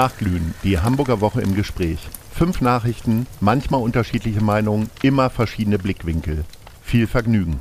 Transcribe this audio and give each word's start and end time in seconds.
Nachglühen, 0.00 0.54
die 0.64 0.78
Hamburger 0.78 1.20
Woche 1.20 1.42
im 1.42 1.54
Gespräch. 1.54 1.98
Fünf 2.32 2.62
Nachrichten, 2.62 3.26
manchmal 3.38 3.82
unterschiedliche 3.82 4.42
Meinungen, 4.42 4.88
immer 5.02 5.28
verschiedene 5.28 5.78
Blickwinkel. 5.78 6.46
Viel 6.82 7.06
Vergnügen. 7.06 7.60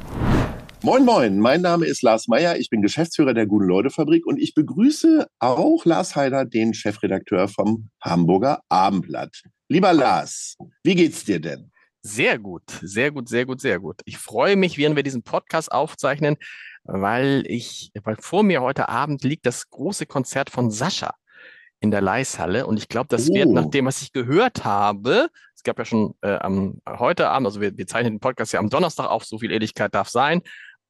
Moin, 0.81 1.03
moin, 1.03 1.37
mein 1.39 1.59
Name 1.59 1.85
ist 1.85 2.01
Lars 2.01 2.29
Meyer, 2.29 2.55
ich 2.55 2.69
bin 2.69 2.81
Geschäftsführer 2.81 3.33
der 3.33 3.45
Guten-Leute-Fabrik 3.45 4.25
und 4.25 4.39
ich 4.39 4.53
begrüße 4.53 5.27
auch 5.39 5.83
Lars 5.83 6.15
Heider, 6.15 6.45
den 6.45 6.73
Chefredakteur 6.73 7.49
vom 7.49 7.89
Hamburger 8.01 8.61
Abendblatt. 8.69 9.43
Lieber 9.67 9.91
Lars, 9.91 10.55
wie 10.81 10.95
geht's 10.95 11.25
dir 11.25 11.41
denn? 11.41 11.73
Sehr 12.03 12.39
gut, 12.39 12.63
sehr 12.81 13.11
gut, 13.11 13.27
sehr 13.27 13.45
gut, 13.45 13.59
sehr 13.59 13.81
gut. 13.81 13.99
Ich 14.05 14.17
freue 14.17 14.55
mich, 14.55 14.77
während 14.77 14.95
wir 14.95 15.03
diesen 15.03 15.23
Podcast 15.23 15.73
aufzeichnen, 15.73 16.37
weil 16.85 17.43
ich, 17.47 17.91
weil 18.01 18.15
vor 18.15 18.43
mir 18.43 18.61
heute 18.61 18.87
Abend 18.87 19.25
liegt 19.25 19.45
das 19.45 19.69
große 19.69 20.05
Konzert 20.05 20.49
von 20.49 20.71
Sascha 20.71 21.15
in 21.79 21.91
der 21.91 22.01
Leishalle. 22.01 22.67
Und 22.67 22.77
ich 22.77 22.87
glaube, 22.87 23.07
das 23.09 23.29
oh. 23.29 23.33
wird 23.33 23.49
nach 23.49 23.69
dem, 23.69 23.85
was 23.85 24.01
ich 24.01 24.11
gehört 24.11 24.65
habe, 24.65 25.29
es 25.55 25.63
gab 25.63 25.77
ja 25.77 25.85
schon 25.85 26.15
äh, 26.21 26.35
am 26.35 26.81
heute 26.87 27.29
Abend, 27.29 27.47
also 27.47 27.59
wir, 27.59 27.77
wir 27.77 27.85
zeichnen 27.87 28.13
den 28.13 28.19
Podcast 28.19 28.53
ja 28.53 28.59
am 28.59 28.69
Donnerstag 28.69 29.09
auf, 29.09 29.25
so 29.25 29.39
viel 29.39 29.51
Ehrlichkeit 29.51 29.93
darf 29.93 30.09
sein. 30.09 30.41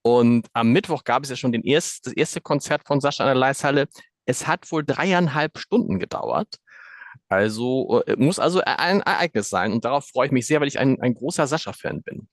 Und 0.02 0.48
am 0.54 0.72
Mittwoch 0.72 1.04
gab 1.04 1.24
es 1.24 1.30
ja 1.30 1.36
schon 1.36 1.52
den 1.52 1.64
erst, 1.64 2.06
das 2.06 2.14
erste 2.14 2.40
Konzert 2.42 2.86
von 2.86 3.02
Sascha 3.02 3.24
in 3.24 3.28
der 3.28 3.36
Leishalle. 3.36 3.88
Es 4.26 4.48
hat 4.48 4.72
wohl 4.72 4.86
dreieinhalb 4.86 5.58
Stunden 5.58 6.00
gedauert. 6.00 6.56
Also 7.28 8.04
äh, 8.06 8.16
muss 8.16 8.40
also 8.40 8.62
ein 8.64 9.02
Ereignis 9.02 9.50
sein. 9.50 9.74
Und 9.74 9.86
darauf 9.86 10.08
freue 10.08 10.28
ich 10.28 10.32
mich 10.32 10.48
sehr, 10.48 10.62
weil 10.62 10.68
ich 10.68 10.80
ein, 10.80 11.02
ein 11.02 11.14
großer 11.14 11.48
Sascha-Fan 11.48 12.02
bin. 12.04 12.28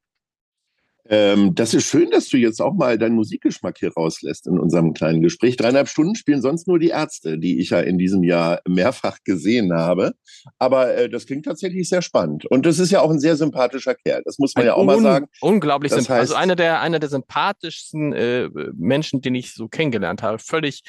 Ähm, 1.08 1.54
das 1.54 1.74
ist 1.74 1.84
schön, 1.84 2.10
dass 2.10 2.28
du 2.28 2.36
jetzt 2.36 2.60
auch 2.60 2.74
mal 2.74 2.98
deinen 2.98 3.14
Musikgeschmack 3.14 3.78
hier 3.78 3.92
rauslässt 3.92 4.46
in 4.46 4.58
unserem 4.58 4.94
kleinen 4.94 5.20
Gespräch. 5.20 5.56
Dreieinhalb 5.56 5.88
Stunden 5.88 6.14
spielen 6.14 6.42
sonst 6.42 6.66
nur 6.66 6.78
die 6.78 6.88
Ärzte, 6.88 7.38
die 7.38 7.60
ich 7.60 7.70
ja 7.70 7.80
in 7.80 7.98
diesem 7.98 8.22
Jahr 8.22 8.60
mehrfach 8.66 9.18
gesehen 9.24 9.72
habe. 9.72 10.12
Aber 10.58 10.94
äh, 10.94 11.08
das 11.08 11.26
klingt 11.26 11.44
tatsächlich 11.44 11.88
sehr 11.88 12.02
spannend. 12.02 12.46
Und 12.46 12.66
das 12.66 12.78
ist 12.78 12.90
ja 12.90 13.00
auch 13.00 13.10
ein 13.10 13.20
sehr 13.20 13.36
sympathischer 13.36 13.94
Kerl. 13.94 14.22
Das 14.24 14.38
muss 14.38 14.54
man 14.54 14.62
ein 14.62 14.66
ja 14.66 14.74
auch 14.74 14.84
mal 14.84 15.00
sagen. 15.00 15.26
Unglaublich 15.40 15.92
sympathisch. 15.92 16.20
Also 16.20 16.34
einer 16.34 16.56
der, 16.56 16.80
einer 16.80 16.98
der 16.98 17.08
sympathischsten 17.08 18.12
äh, 18.12 18.48
Menschen, 18.74 19.20
den 19.20 19.34
ich 19.34 19.54
so 19.54 19.68
kennengelernt 19.68 20.22
habe. 20.22 20.38
Völlig, 20.38 20.82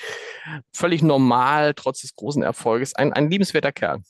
völlig 0.74 1.04
normal, 1.04 1.74
trotz 1.76 2.02
des 2.02 2.16
großen 2.16 2.42
Erfolges. 2.42 2.96
Ein, 2.96 3.14
ein 3.14 3.30
liebenswerter 3.30 3.72
Kerl. 3.72 4.02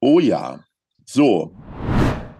Oh 0.00 0.20
ja. 0.20 0.64
So, 1.04 1.54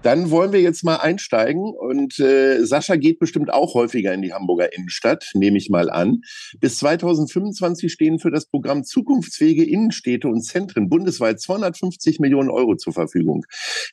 dann 0.03 0.31
wollen 0.31 0.53
wir 0.53 0.61
jetzt 0.61 0.85
mal 0.85 0.97
einsteigen 0.97 1.73
und 1.75 2.19
äh, 2.19 2.65
Sascha 2.65 2.97
geht 2.97 3.19
bestimmt 3.19 3.53
auch 3.53 3.75
häufiger 3.75 4.13
in 4.13 4.23
die 4.23 4.33
Hamburger 4.33 4.73
Innenstadt, 4.73 5.31
nehme 5.35 5.59
ich 5.59 5.71
mal 5.71 5.91
an. 5.91 6.23
Bis 6.59 6.79
2025 6.79 7.93
stehen 7.93 8.19
für 8.19 8.31
das 8.31 8.47
Programm 8.47 8.85
Zukunftsfähige 8.85 9.65
Innenstädte 9.65 10.29
und 10.29 10.43
Zentren 10.43 10.89
bundesweit 10.89 11.41
250 11.41 12.19
Millionen 12.19 12.51
Euro 12.51 12.77
zur 12.77 12.93
Verfügung. 12.93 13.47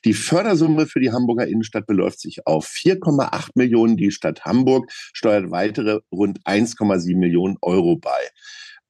Die 0.04 0.14
Fördersumme 0.14 0.86
für 0.86 1.00
die 1.00 1.12
Hamburger 1.12 1.46
Innenstadt 1.46 1.86
beläuft 1.86 2.20
sich 2.20 2.46
auf 2.46 2.66
4,8 2.66 3.50
Millionen. 3.54 3.96
Die 3.96 4.10
Stadt 4.10 4.44
Hamburg 4.44 4.90
steuert 5.12 5.50
weitere 5.50 6.00
rund 6.10 6.40
1,7 6.44 7.16
Millionen 7.16 7.56
Euro 7.60 7.96
bei. 7.96 8.20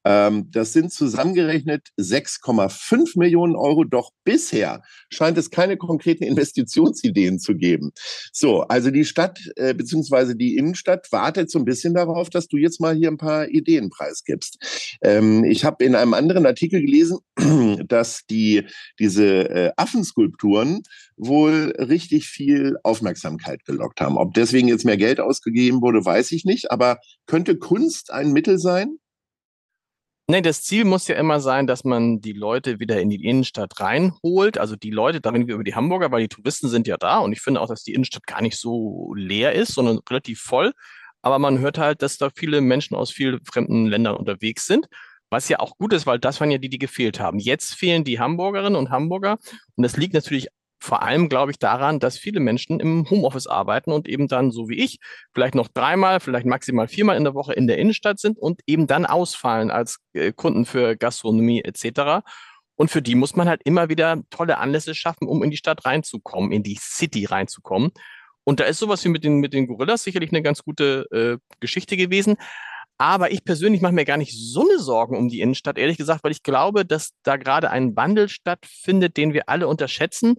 Ähm, 0.04 0.50
das 0.50 0.72
sind 0.72 0.92
zusammengerechnet 0.92 1.88
6,5 1.98 3.18
Millionen 3.18 3.56
Euro. 3.56 3.84
Doch 3.84 4.10
bisher 4.24 4.82
scheint 5.10 5.36
es 5.38 5.50
keine 5.50 5.76
konkreten 5.76 6.24
Investitionsideen 6.30 7.38
zu 7.38 7.54
geben. 7.54 7.92
So, 8.32 8.62
also 8.62 8.90
die 8.90 9.04
Stadt 9.04 9.38
äh, 9.56 9.74
bzw. 9.74 10.34
die 10.34 10.56
Innenstadt 10.56 11.10
wartet 11.12 11.50
so 11.50 11.58
ein 11.58 11.64
bisschen 11.64 11.94
darauf, 11.94 12.30
dass 12.30 12.48
du 12.48 12.56
jetzt 12.56 12.80
mal 12.80 12.94
hier 12.94 13.08
ein 13.08 13.18
paar 13.18 13.48
Ideen 13.48 13.90
preisgibst. 13.90 14.98
Ähm, 15.02 15.44
ich 15.44 15.64
habe 15.64 15.84
in 15.84 15.94
einem 15.94 16.14
anderen 16.14 16.46
Artikel 16.46 16.80
gelesen, 16.80 17.18
dass 17.86 18.24
die 18.28 18.66
diese 18.98 19.50
äh, 19.50 19.72
Affenskulpturen 19.76 20.82
wohl 21.16 21.74
richtig 21.78 22.28
viel 22.28 22.76
Aufmerksamkeit 22.82 23.64
gelockt 23.64 24.00
haben. 24.00 24.16
Ob 24.16 24.34
deswegen 24.34 24.68
jetzt 24.68 24.84
mehr 24.84 24.96
Geld 24.96 25.20
ausgegeben 25.20 25.82
wurde, 25.82 26.04
weiß 26.04 26.32
ich 26.32 26.44
nicht. 26.44 26.70
Aber 26.70 26.98
könnte 27.26 27.56
Kunst 27.56 28.10
ein 28.10 28.32
Mittel 28.32 28.58
sein? 28.58 28.98
Nein, 30.30 30.44
das 30.44 30.62
Ziel 30.62 30.84
muss 30.84 31.08
ja 31.08 31.16
immer 31.16 31.40
sein, 31.40 31.66
dass 31.66 31.82
man 31.82 32.20
die 32.20 32.32
Leute 32.32 32.78
wieder 32.78 33.00
in 33.00 33.10
die 33.10 33.24
Innenstadt 33.24 33.80
reinholt. 33.80 34.58
Also 34.58 34.76
die 34.76 34.92
Leute, 34.92 35.20
da 35.20 35.30
reden 35.30 35.48
wir 35.48 35.56
über 35.56 35.64
die 35.64 35.74
Hamburger, 35.74 36.12
weil 36.12 36.22
die 36.22 36.28
Touristen 36.28 36.68
sind 36.68 36.86
ja 36.86 36.96
da. 36.96 37.18
Und 37.18 37.32
ich 37.32 37.40
finde 37.40 37.60
auch, 37.60 37.66
dass 37.66 37.82
die 37.82 37.94
Innenstadt 37.94 38.28
gar 38.28 38.40
nicht 38.40 38.56
so 38.56 39.12
leer 39.16 39.54
ist, 39.54 39.74
sondern 39.74 39.98
relativ 40.08 40.40
voll. 40.40 40.72
Aber 41.20 41.40
man 41.40 41.58
hört 41.58 41.78
halt, 41.78 42.02
dass 42.02 42.16
da 42.16 42.30
viele 42.32 42.60
Menschen 42.60 42.94
aus 42.94 43.10
vielen 43.10 43.44
fremden 43.44 43.86
Ländern 43.86 44.14
unterwegs 44.14 44.68
sind. 44.68 44.86
Was 45.30 45.48
ja 45.48 45.58
auch 45.58 45.76
gut 45.76 45.92
ist, 45.92 46.06
weil 46.06 46.20
das 46.20 46.38
waren 46.38 46.52
ja 46.52 46.58
die, 46.58 46.68
die 46.68 46.78
gefehlt 46.78 47.18
haben. 47.18 47.40
Jetzt 47.40 47.74
fehlen 47.74 48.04
die 48.04 48.20
Hamburgerinnen 48.20 48.76
und 48.76 48.90
Hamburger. 48.90 49.36
Und 49.74 49.82
das 49.82 49.96
liegt 49.96 50.14
natürlich 50.14 50.46
vor 50.80 51.02
allem 51.02 51.28
glaube 51.28 51.52
ich 51.52 51.58
daran, 51.58 52.00
dass 52.00 52.18
viele 52.18 52.40
Menschen 52.40 52.80
im 52.80 53.08
Homeoffice 53.08 53.46
arbeiten 53.46 53.92
und 53.92 54.08
eben 54.08 54.28
dann, 54.28 54.50
so 54.50 54.68
wie 54.68 54.78
ich, 54.78 54.98
vielleicht 55.34 55.54
noch 55.54 55.68
dreimal, 55.68 56.20
vielleicht 56.20 56.46
maximal 56.46 56.88
viermal 56.88 57.16
in 57.16 57.24
der 57.24 57.34
Woche 57.34 57.52
in 57.52 57.66
der 57.66 57.78
Innenstadt 57.78 58.18
sind 58.18 58.38
und 58.38 58.60
eben 58.66 58.86
dann 58.86 59.06
ausfallen 59.06 59.70
als 59.70 59.98
äh, 60.14 60.32
Kunden 60.32 60.64
für 60.64 60.96
Gastronomie 60.96 61.62
etc. 61.62 62.24
Und 62.76 62.90
für 62.90 63.02
die 63.02 63.14
muss 63.14 63.36
man 63.36 63.48
halt 63.48 63.60
immer 63.64 63.90
wieder 63.90 64.22
tolle 64.30 64.56
Anlässe 64.56 64.94
schaffen, 64.94 65.28
um 65.28 65.42
in 65.42 65.50
die 65.50 65.58
Stadt 65.58 65.84
reinzukommen, 65.84 66.50
in 66.50 66.62
die 66.62 66.78
City 66.80 67.26
reinzukommen. 67.26 67.90
Und 68.44 68.58
da 68.58 68.64
ist 68.64 68.78
sowas 68.78 69.04
wie 69.04 69.10
mit 69.10 69.22
den, 69.22 69.36
mit 69.36 69.52
den 69.52 69.66
Gorillas 69.66 70.02
sicherlich 70.02 70.32
eine 70.32 70.42
ganz 70.42 70.62
gute 70.62 71.06
äh, 71.12 71.38
Geschichte 71.60 71.96
gewesen. 71.98 72.36
Aber 72.96 73.32
ich 73.32 73.44
persönlich 73.44 73.80
mache 73.80 73.94
mir 73.94 74.04
gar 74.04 74.18
nicht 74.18 74.34
so 74.34 74.60
eine 74.60 74.78
Sorgen 74.78 75.16
um 75.16 75.28
die 75.28 75.40
Innenstadt, 75.40 75.78
ehrlich 75.78 75.96
gesagt, 75.96 76.22
weil 76.22 76.32
ich 76.32 76.42
glaube, 76.42 76.84
dass 76.84 77.12
da 77.22 77.36
gerade 77.36 77.70
ein 77.70 77.96
Wandel 77.96 78.28
stattfindet, 78.28 79.16
den 79.16 79.32
wir 79.32 79.48
alle 79.48 79.68
unterschätzen. 79.68 80.36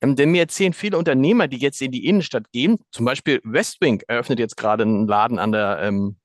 Ähm, 0.00 0.16
denn 0.16 0.30
mir 0.30 0.42
erzählen 0.42 0.72
viele 0.72 0.98
Unternehmer, 0.98 1.48
die 1.48 1.58
jetzt 1.58 1.80
in 1.82 1.92
die 1.92 2.06
Innenstadt 2.06 2.50
gehen, 2.52 2.78
zum 2.90 3.04
Beispiel 3.04 3.40
Westwing 3.44 4.02
eröffnet 4.08 4.38
jetzt 4.38 4.56
gerade 4.56 4.84
einen 4.84 5.06
Laden 5.06 5.38
an 5.38 5.52
der, 5.52 5.80
ähm, 5.82 6.16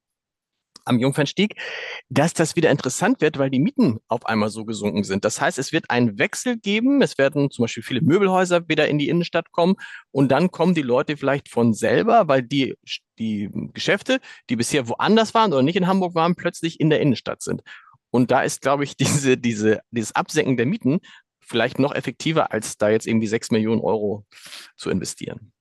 am 0.90 1.00
Jungfernstieg, 1.00 1.56
dass 2.10 2.34
das 2.34 2.56
wieder 2.56 2.72
interessant 2.72 3.22
wird, 3.22 3.38
weil 3.38 3.50
die 3.50 3.60
Mieten 3.60 4.00
auf 4.08 4.26
einmal 4.26 4.50
so 4.50 4.66
gesunken 4.66 5.04
sind. 5.04 5.24
Das 5.24 5.40
heißt, 5.40 5.60
es 5.60 5.72
wird 5.72 5.90
einen 5.90 6.18
Wechsel 6.18 6.58
geben. 6.58 7.02
Es 7.02 7.18
werden 7.18 7.52
zum 7.52 7.64
Beispiel 7.64 7.84
viele 7.84 8.02
Möbelhäuser 8.02 8.68
wieder 8.68 8.88
in 8.88 8.98
die 8.98 9.08
Innenstadt 9.08 9.52
kommen 9.52 9.76
und 10.12 10.30
dann 10.32 10.52
kommen 10.52 10.74
die 10.74 10.82
Leute 10.82 11.16
vielleicht 11.16 11.50
von 11.50 11.74
selber, 11.74 12.28
weil 12.28 12.44
die, 12.44 12.76
die 13.20 13.50
Geschäfte, 13.74 14.20
die 14.50 14.56
bisher 14.56 14.90
woanders 14.90 15.34
waren 15.34 15.54
oder 15.54 15.62
nicht 15.62 15.76
in 15.76 15.88
Hamburg 15.88 16.16
waren, 16.16 16.36
plötzlich 16.36 16.80
in 16.80 16.90
der 16.90 17.00
Innenstadt 17.00 17.42
sind. 17.42 17.62
Und 18.12 18.32
da 18.32 18.42
ist, 18.42 18.62
glaube 18.62 18.84
ich, 18.84 18.98
diese, 18.98 19.38
diese, 19.38 19.82
dieses 19.92 20.16
Absenken 20.16 20.58
der 20.58 20.66
Mieten 20.66 21.00
vielleicht 21.50 21.80
noch 21.80 21.94
effektiver, 21.94 22.52
als 22.52 22.78
da 22.78 22.90
jetzt 22.90 23.08
irgendwie 23.08 23.28
sechs 23.28 23.50
Millionen 23.52 23.82
Euro 23.82 24.26
zu 24.78 24.90
investieren. 24.90 25.52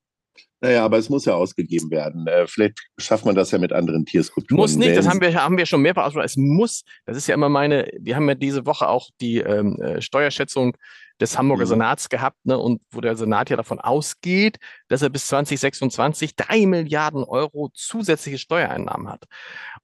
Naja, 0.61 0.85
aber 0.85 0.99
es 0.99 1.09
muss 1.09 1.25
ja 1.25 1.35
ausgegeben 1.35 1.91
werden. 1.91 2.27
Äh, 2.27 2.47
vielleicht 2.49 2.81
schafft 2.99 3.25
man 3.25 3.37
das 3.37 3.53
ja 3.53 3.59
mit 3.59 3.73
anderen 3.73 4.05
Tierskulpturen. 4.05 4.61
Muss 4.61 4.77
nicht, 4.77 4.97
das 4.97 5.09
haben 5.09 5.21
wir, 5.21 5.33
haben 5.35 5.57
wir 5.57 5.67
schon 5.67 5.83
mehrfach 5.83 6.03
ausgesprochen. 6.03 6.27
Es 6.27 6.37
muss, 6.37 6.85
das 7.07 7.17
ist 7.17 7.29
ja 7.29 7.35
immer 7.35 7.49
meine, 7.49 7.89
die 7.99 8.17
haben 8.17 8.29
ja 8.29 8.35
diese 8.35 8.67
Woche 8.67 8.89
auch 8.89 9.09
die 9.21 9.39
ähm, 9.39 9.81
äh, 9.81 10.03
Steuerschätzung 10.03 10.77
des 11.21 11.37
Hamburger 11.37 11.65
mhm. 11.65 11.69
Senats 11.69 12.09
gehabt, 12.09 12.45
ne, 12.45 12.59
und 12.59 12.81
wo 12.91 13.01
der 13.01 13.17
Senat 13.17 13.51
ja 13.51 13.57
davon 13.57 13.81
ausgeht, 13.81 14.59
dass 14.89 15.03
er 15.03 15.11
bis 15.11 15.27
2026 15.29 16.37
drei 16.37 16.67
Milliarden 16.67 17.25
Euro 17.25 17.71
zusätzliche 17.75 18.39
Steuereinnahmen 18.39 19.09
hat. 19.09 19.25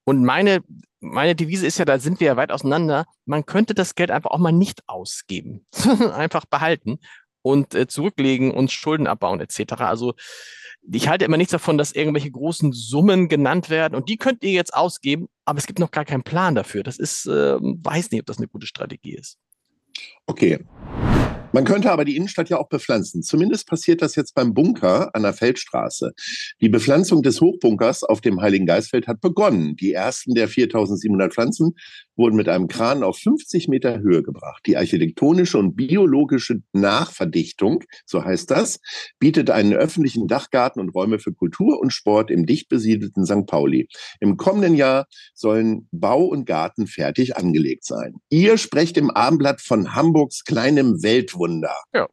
Und 0.04 0.24
meine, 0.24 0.60
meine 1.00 1.34
Devise 1.34 1.66
ist 1.66 1.78
ja, 1.78 1.84
da 1.84 1.98
sind 1.98 2.20
wir 2.20 2.28
ja 2.28 2.36
weit 2.36 2.52
auseinander. 2.52 3.06
Man 3.26 3.46
könnte 3.46 3.74
das 3.74 3.94
Geld 3.94 4.10
einfach 4.10 4.30
auch 4.30 4.38
mal 4.38 4.52
nicht 4.52 4.82
ausgeben, 4.86 5.66
einfach 6.14 6.44
behalten 6.46 6.98
und 7.44 7.74
äh, 7.74 7.86
zurücklegen 7.86 8.50
und 8.50 8.72
Schulden 8.72 9.06
abbauen 9.06 9.38
etc. 9.41 9.74
Also 9.78 10.14
ich 10.91 11.08
halte 11.08 11.24
immer 11.24 11.36
nichts 11.36 11.52
davon, 11.52 11.78
dass 11.78 11.92
irgendwelche 11.92 12.30
großen 12.30 12.72
Summen 12.72 13.28
genannt 13.28 13.70
werden 13.70 13.94
und 13.94 14.08
die 14.08 14.16
könnt 14.16 14.42
ihr 14.42 14.52
jetzt 14.52 14.74
ausgeben, 14.74 15.28
aber 15.44 15.58
es 15.58 15.66
gibt 15.66 15.78
noch 15.78 15.91
gar 15.91 16.04
keinen 16.04 16.24
Plan 16.24 16.54
dafür. 16.54 16.82
Das 16.82 16.98
ist, 16.98 17.26
äh, 17.26 17.56
weiß 17.60 18.10
nicht, 18.10 18.20
ob 18.20 18.26
das 18.26 18.38
eine 18.38 18.48
gute 18.48 18.66
Strategie 18.66 19.14
ist. 19.14 19.38
Okay. 20.26 20.58
Man 21.52 21.64
könnte 21.64 21.92
aber 21.92 22.04
die 22.04 22.16
Innenstadt 22.16 22.48
ja 22.48 22.58
auch 22.58 22.68
bepflanzen. 22.68 23.22
Zumindest 23.22 23.68
passiert 23.68 24.02
das 24.02 24.16
jetzt 24.16 24.34
beim 24.34 24.54
Bunker 24.54 25.14
an 25.14 25.22
der 25.22 25.32
Feldstraße. 25.32 26.12
Die 26.60 26.68
Bepflanzung 26.68 27.22
des 27.22 27.41
Hochbunkers 27.41 28.02
auf 28.02 28.20
dem 28.20 28.41
Heiligen 28.41 28.66
Geistfeld 28.66 29.06
hat 29.06 29.20
begonnen. 29.20 29.76
Die 29.76 29.92
ersten 29.92 30.34
der 30.34 30.48
4700 30.48 31.32
Pflanzen 31.32 31.76
wurden 32.16 32.37
mit 32.37 32.49
einem 32.49 32.69
Kran 32.69 33.03
auf 33.03 33.19
50 33.19 33.69
Meter 33.69 34.01
Höhe 34.01 34.22
gebracht. 34.22 34.63
Die 34.66 34.77
architektonische 34.77 35.59
und 35.59 35.75
biologische 35.75 36.63
Nachverdichtung, 36.72 37.84
so 38.07 38.25
heißt 38.25 38.51
das, 38.51 38.81
bietet 39.19 39.51
einen 39.51 39.72
öffentlichen 39.72 40.28
Dachgarten 40.28 40.81
und 40.81 40.91
Räume 40.91 41.19
für 41.19 41.33
Kultur 41.33 41.81
und 41.81 41.93
Sport 41.93 42.31
im 42.31 42.47
dicht 42.47 42.69
besiedelten 42.69 43.25
St. 43.27 43.47
Pauli. 43.47 43.89
Im 44.21 44.37
kommenden 44.37 44.75
Jahr 44.75 45.07
sollen 45.34 45.89
Bau 45.93 46.25
und 46.25 46.47
Garten 46.47 46.87
fertig 46.87 47.37
angelegt 47.37 47.84
sein. 47.84 48.15
Ihr 48.31 48.59
sprecht 48.59 48.97
im 48.97 49.11
Abendblatt 49.11 49.61
von 49.61 49.95
Hamburgs 49.95 50.45
kleinem 50.45 51.03
Weltwunder. 51.03 51.75
Ja. 51.93 52.09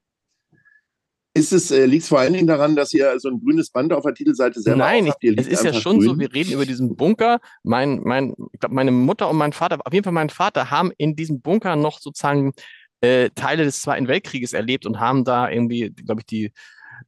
Ist 1.33 1.53
es, 1.53 1.71
äh, 1.71 1.85
liegt 1.85 2.03
es 2.03 2.09
vor 2.09 2.19
allen 2.19 2.33
Dingen 2.33 2.47
daran, 2.47 2.75
dass 2.75 2.93
ihr 2.93 3.17
so 3.19 3.29
ein 3.29 3.39
grünes 3.39 3.69
Band 3.69 3.93
auf 3.93 4.03
der 4.03 4.13
Titelseite 4.13 4.59
selber 4.59 4.79
Nein, 4.79 5.07
habt? 5.07 5.23
Nein, 5.23 5.35
es 5.37 5.47
ist 5.47 5.63
ja 5.63 5.73
schon 5.73 5.99
grün. 5.99 6.09
so, 6.09 6.19
wir 6.19 6.33
reden 6.33 6.51
über 6.51 6.65
diesen 6.65 6.95
Bunker. 6.97 7.39
Mein, 7.63 8.01
mein, 8.03 8.33
ich 8.51 8.59
glaube, 8.59 8.75
meine 8.75 8.91
Mutter 8.91 9.29
und 9.29 9.37
mein 9.37 9.53
Vater, 9.53 9.79
auf 9.85 9.93
jeden 9.93 10.03
Fall 10.03 10.13
mein 10.13 10.29
Vater, 10.29 10.69
haben 10.69 10.91
in 10.97 11.15
diesem 11.15 11.39
Bunker 11.39 11.77
noch 11.77 11.99
sozusagen 11.99 12.51
äh, 12.99 13.29
Teile 13.33 13.63
des 13.63 13.81
Zweiten 13.81 14.09
Weltkrieges 14.09 14.51
erlebt 14.51 14.85
und 14.85 14.99
haben 14.99 15.23
da 15.23 15.49
irgendwie, 15.49 15.91
glaube 15.91 16.21
ich, 16.21 16.25
die 16.25 16.51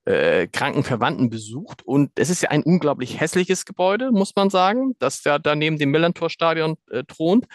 äh, 0.06 0.48
kranken 0.48 0.84
Verwandten 0.84 1.30
besucht. 1.30 1.82
Und 1.86 2.12
es 2.16 2.30
ist 2.30 2.42
ja 2.42 2.50
ein 2.50 2.64
unglaublich 2.64 3.20
hässliches 3.20 3.66
Gebäude, 3.66 4.12
muss 4.12 4.34
man 4.36 4.50
sagen, 4.50 4.96
das 5.00 5.24
ja 5.24 5.40
da 5.40 5.56
neben 5.56 5.78
dem 5.78 5.92
Millantor-Stadion 5.92 6.76
äh, 6.90 7.04
thront. 7.04 7.46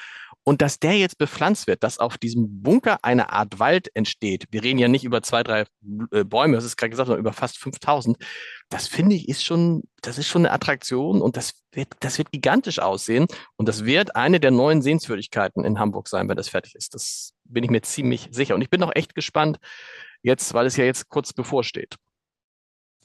Und 0.48 0.62
dass 0.62 0.78
der 0.78 0.96
jetzt 0.96 1.18
bepflanzt 1.18 1.66
wird, 1.66 1.84
dass 1.84 1.98
auf 1.98 2.16
diesem 2.16 2.62
Bunker 2.62 3.00
eine 3.02 3.34
Art 3.34 3.58
Wald 3.58 3.94
entsteht. 3.94 4.46
Wir 4.50 4.62
reden 4.62 4.78
ja 4.78 4.88
nicht 4.88 5.04
über 5.04 5.22
zwei, 5.22 5.42
drei 5.42 5.66
äh, 6.10 6.24
Bäume, 6.24 6.56
das 6.56 6.64
ist 6.64 6.78
gerade 6.78 6.88
gesagt, 6.88 7.08
sondern 7.08 7.20
über 7.20 7.34
fast 7.34 7.58
5000. 7.58 8.16
Das 8.70 8.88
finde 8.88 9.14
ich 9.14 9.28
ist 9.28 9.44
schon, 9.44 9.82
das 10.00 10.16
ist 10.16 10.26
schon 10.26 10.46
eine 10.46 10.54
Attraktion 10.54 11.20
und 11.20 11.36
das 11.36 11.52
wird, 11.72 11.88
das 12.00 12.16
wird 12.16 12.32
gigantisch 12.32 12.78
aussehen. 12.78 13.26
Und 13.56 13.68
das 13.68 13.84
wird 13.84 14.16
eine 14.16 14.40
der 14.40 14.50
neuen 14.50 14.80
Sehenswürdigkeiten 14.80 15.66
in 15.66 15.78
Hamburg 15.78 16.08
sein, 16.08 16.30
wenn 16.30 16.36
das 16.38 16.48
fertig 16.48 16.74
ist. 16.76 16.94
Das 16.94 17.34
bin 17.44 17.62
ich 17.62 17.68
mir 17.68 17.82
ziemlich 17.82 18.28
sicher. 18.30 18.54
Und 18.54 18.62
ich 18.62 18.70
bin 18.70 18.82
auch 18.82 18.94
echt 18.94 19.14
gespannt 19.14 19.58
jetzt, 20.22 20.54
weil 20.54 20.64
es 20.64 20.78
ja 20.78 20.86
jetzt 20.86 21.10
kurz 21.10 21.34
bevorsteht. 21.34 21.96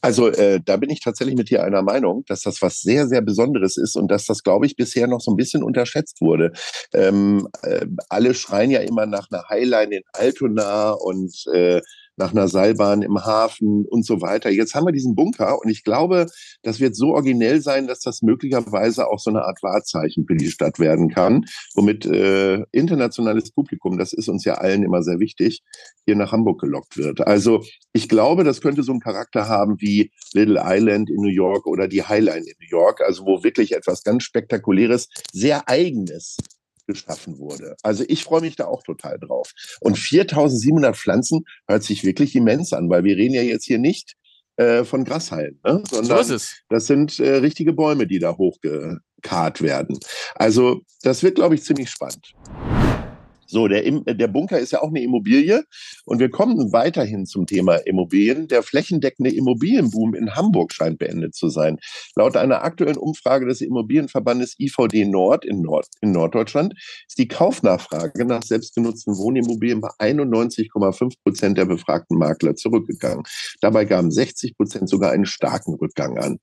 Also 0.03 0.27
äh, 0.27 0.59
da 0.63 0.75
bin 0.75 0.89
ich 0.89 0.99
tatsächlich 0.99 1.37
mit 1.37 1.49
dir 1.49 1.63
einer 1.63 1.81
Meinung, 1.81 2.25
dass 2.27 2.41
das 2.41 2.61
was 2.61 2.81
sehr, 2.81 3.07
sehr 3.07 3.21
Besonderes 3.21 3.77
ist 3.77 3.95
und 3.95 4.11
dass 4.11 4.25
das, 4.25 4.43
glaube 4.43 4.65
ich, 4.65 4.75
bisher 4.75 5.07
noch 5.07 5.21
so 5.21 5.31
ein 5.31 5.37
bisschen 5.37 5.63
unterschätzt 5.63 6.19
wurde. 6.19 6.51
Ähm, 6.93 7.47
äh, 7.61 7.85
alle 8.09 8.33
schreien 8.33 8.69
ja 8.69 8.81
immer 8.81 9.05
nach 9.05 9.27
einer 9.31 9.47
Highline 9.47 9.95
in 9.95 10.03
Altona 10.11 10.91
und 10.91 11.33
äh, 11.53 11.79
nach 12.17 12.31
einer 12.31 12.47
Seilbahn 12.47 13.01
im 13.01 13.23
Hafen 13.23 13.85
und 13.85 14.05
so 14.05 14.21
weiter. 14.21 14.49
Jetzt 14.49 14.75
haben 14.75 14.85
wir 14.85 14.91
diesen 14.91 15.15
Bunker 15.15 15.59
und 15.59 15.69
ich 15.69 15.83
glaube, 15.83 16.27
das 16.61 16.79
wird 16.79 16.95
so 16.95 17.13
originell 17.13 17.61
sein, 17.61 17.87
dass 17.87 18.01
das 18.01 18.21
möglicherweise 18.21 19.07
auch 19.07 19.19
so 19.19 19.29
eine 19.29 19.43
Art 19.43 19.63
Wahrzeichen 19.63 20.25
für 20.27 20.35
die 20.35 20.49
Stadt 20.49 20.79
werden 20.79 21.09
kann, 21.09 21.45
womit 21.75 22.05
äh, 22.05 22.63
internationales 22.71 23.51
Publikum, 23.51 23.97
das 23.97 24.13
ist 24.13 24.29
uns 24.29 24.45
ja 24.45 24.55
allen 24.55 24.83
immer 24.83 25.03
sehr 25.03 25.19
wichtig, 25.19 25.63
hier 26.05 26.15
nach 26.15 26.31
Hamburg 26.31 26.61
gelockt 26.61 26.97
wird. 26.97 27.21
Also 27.21 27.63
ich 27.93 28.09
glaube, 28.09 28.43
das 28.43 28.61
könnte 28.61 28.83
so 28.83 28.91
einen 28.91 29.01
Charakter 29.01 29.47
haben 29.47 29.79
wie 29.79 30.11
Little 30.33 30.61
Island 30.63 31.09
in 31.09 31.21
New 31.21 31.29
York 31.29 31.65
oder 31.65 31.87
die 31.87 32.03
Highline 32.03 32.45
in 32.45 32.55
New 32.59 32.69
York, 32.69 33.01
also 33.01 33.25
wo 33.25 33.43
wirklich 33.43 33.73
etwas 33.73 34.03
ganz 34.03 34.23
Spektakuläres, 34.23 35.09
sehr 35.31 35.67
eigenes 35.67 36.37
geschaffen 36.87 37.39
wurde. 37.39 37.75
Also 37.83 38.03
ich 38.07 38.23
freue 38.23 38.41
mich 38.41 38.55
da 38.55 38.65
auch 38.65 38.83
total 38.83 39.19
drauf. 39.19 39.51
Und 39.81 39.97
4700 39.97 40.95
Pflanzen 40.95 41.45
hört 41.67 41.83
sich 41.83 42.03
wirklich 42.03 42.35
immens 42.35 42.73
an, 42.73 42.89
weil 42.89 43.03
wir 43.03 43.17
reden 43.17 43.33
ja 43.33 43.41
jetzt 43.41 43.65
hier 43.65 43.79
nicht 43.79 44.13
äh, 44.57 44.83
von 44.83 45.03
Grashallen, 45.03 45.59
ne? 45.65 45.83
sondern 45.89 46.23
so 46.23 46.37
das 46.69 46.87
sind 46.87 47.19
äh, 47.19 47.35
richtige 47.37 47.73
Bäume, 47.73 48.07
die 48.07 48.19
da 48.19 48.37
hochgekarrt 48.37 49.61
werden. 49.61 49.99
Also 50.35 50.81
das 51.01 51.23
wird, 51.23 51.35
glaube 51.35 51.55
ich, 51.55 51.63
ziemlich 51.63 51.89
spannend. 51.89 52.33
So, 53.53 53.67
der, 53.67 53.83
der 53.83 54.27
Bunker 54.27 54.57
ist 54.57 54.71
ja 54.71 54.81
auch 54.81 54.87
eine 54.87 55.03
Immobilie 55.03 55.63
und 56.05 56.17
wir 56.17 56.31
kommen 56.31 56.73
weiterhin 56.73 57.27
zum 57.27 57.45
Thema 57.45 57.75
Immobilien. 57.75 58.47
Der 58.47 58.63
flächendeckende 58.63 59.29
Immobilienboom 59.29 60.15
in 60.15 60.35
Hamburg 60.35 60.73
scheint 60.73 60.97
beendet 60.97 61.35
zu 61.35 61.49
sein. 61.49 61.77
Laut 62.15 62.35
einer 62.35 62.63
aktuellen 62.63 62.97
Umfrage 62.97 63.45
des 63.45 63.61
Immobilienverbandes 63.61 64.55
IVD 64.59 65.05
Nord 65.05 65.45
in, 65.45 65.61
Nord 65.61 65.85
in 66.01 66.13
Norddeutschland 66.13 66.73
ist 67.07 67.19
die 67.19 67.27
Kaufnachfrage 67.27 68.25
nach 68.25 68.41
selbstgenutzten 68.41 69.15
Wohnimmobilien 69.17 69.81
bei 69.81 69.89
91,5 69.99 71.13
Prozent 71.23 71.59
der 71.59 71.65
befragten 71.65 72.17
Makler 72.17 72.55
zurückgegangen. 72.55 73.21
Dabei 73.61 73.85
gaben 73.85 74.09
60 74.09 74.57
Prozent 74.57 74.89
sogar 74.89 75.11
einen 75.11 75.27
starken 75.27 75.75
Rückgang 75.75 76.17
an. 76.17 76.39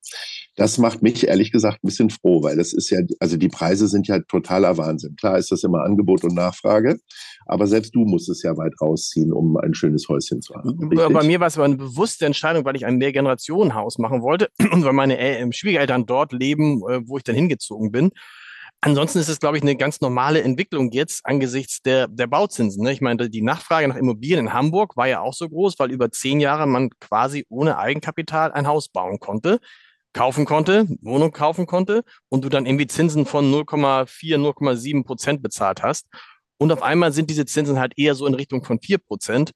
Das 0.55 0.77
macht 0.77 1.01
mich 1.01 1.27
ehrlich 1.27 1.51
gesagt 1.51 1.83
ein 1.83 1.87
bisschen 1.87 2.09
froh, 2.09 2.43
weil 2.43 2.57
das 2.57 2.73
ist 2.73 2.89
ja, 2.89 2.99
also 3.19 3.37
die 3.37 3.47
Preise 3.47 3.87
sind 3.87 4.07
ja 4.07 4.19
totaler 4.19 4.77
Wahnsinn. 4.77 5.15
Klar 5.15 5.37
ist 5.37 5.51
das 5.51 5.63
immer 5.63 5.83
Angebot 5.83 6.23
und 6.23 6.35
Nachfrage. 6.35 6.99
Aber 7.45 7.67
selbst 7.67 7.95
du 7.95 8.05
musst 8.05 8.29
es 8.29 8.43
ja 8.43 8.57
weit 8.57 8.73
rausziehen, 8.81 9.31
um 9.31 9.55
ein 9.57 9.73
schönes 9.73 10.07
Häuschen 10.09 10.41
zu 10.41 10.53
haben. 10.55 10.89
Richtig? 10.89 11.13
Bei 11.13 11.23
mir 11.23 11.39
war 11.39 11.47
es 11.47 11.57
aber 11.57 11.65
eine 11.65 11.77
bewusste 11.77 12.25
Entscheidung, 12.25 12.65
weil 12.65 12.75
ich 12.75 12.85
ein 12.85 12.97
Mehrgenerationenhaus 12.97 13.97
machen 13.97 14.21
wollte 14.21 14.49
und 14.71 14.83
weil 14.83 14.93
meine 14.93 15.17
äh, 15.17 15.51
Schwiegereltern 15.51 16.05
dort 16.05 16.33
leben, 16.33 16.81
äh, 16.89 17.01
wo 17.05 17.17
ich 17.17 17.23
dann 17.23 17.35
hingezogen 17.35 17.91
bin. 17.91 18.11
Ansonsten 18.83 19.19
ist 19.19 19.29
es, 19.29 19.39
glaube 19.39 19.57
ich, 19.57 19.63
eine 19.63 19.75
ganz 19.75 20.01
normale 20.01 20.41
Entwicklung 20.41 20.91
jetzt 20.91 21.23
angesichts 21.23 21.83
der, 21.83 22.07
der 22.07 22.25
Bauzinsen. 22.25 22.83
Ne? 22.83 22.91
Ich 22.91 22.99
meine, 22.99 23.29
die 23.29 23.43
Nachfrage 23.43 23.87
nach 23.87 23.95
Immobilien 23.95 24.47
in 24.47 24.53
Hamburg 24.53 24.97
war 24.97 25.07
ja 25.07 25.21
auch 25.21 25.35
so 25.35 25.47
groß, 25.47 25.75
weil 25.77 25.91
über 25.91 26.09
zehn 26.09 26.39
Jahre 26.39 26.65
man 26.65 26.89
quasi 26.99 27.45
ohne 27.47 27.77
Eigenkapital 27.77 28.51
ein 28.51 28.67
Haus 28.67 28.89
bauen 28.89 29.19
konnte, 29.19 29.59
kaufen 30.13 30.45
konnte, 30.45 30.87
Wohnung 31.01 31.31
kaufen 31.31 31.65
konnte 31.65 32.03
und 32.29 32.43
du 32.43 32.49
dann 32.49 32.65
irgendwie 32.65 32.87
Zinsen 32.87 33.25
von 33.25 33.51
0,4, 33.51 34.37
0,7 34.37 35.03
Prozent 35.05 35.41
bezahlt 35.41 35.83
hast. 35.83 36.07
Und 36.57 36.71
auf 36.71 36.83
einmal 36.83 37.11
sind 37.11 37.29
diese 37.29 37.45
Zinsen 37.45 37.79
halt 37.79 37.93
eher 37.97 38.13
so 38.15 38.27
in 38.27 38.35
Richtung 38.35 38.63
von 38.63 38.79
vier 38.79 38.99
Prozent, 38.99 39.51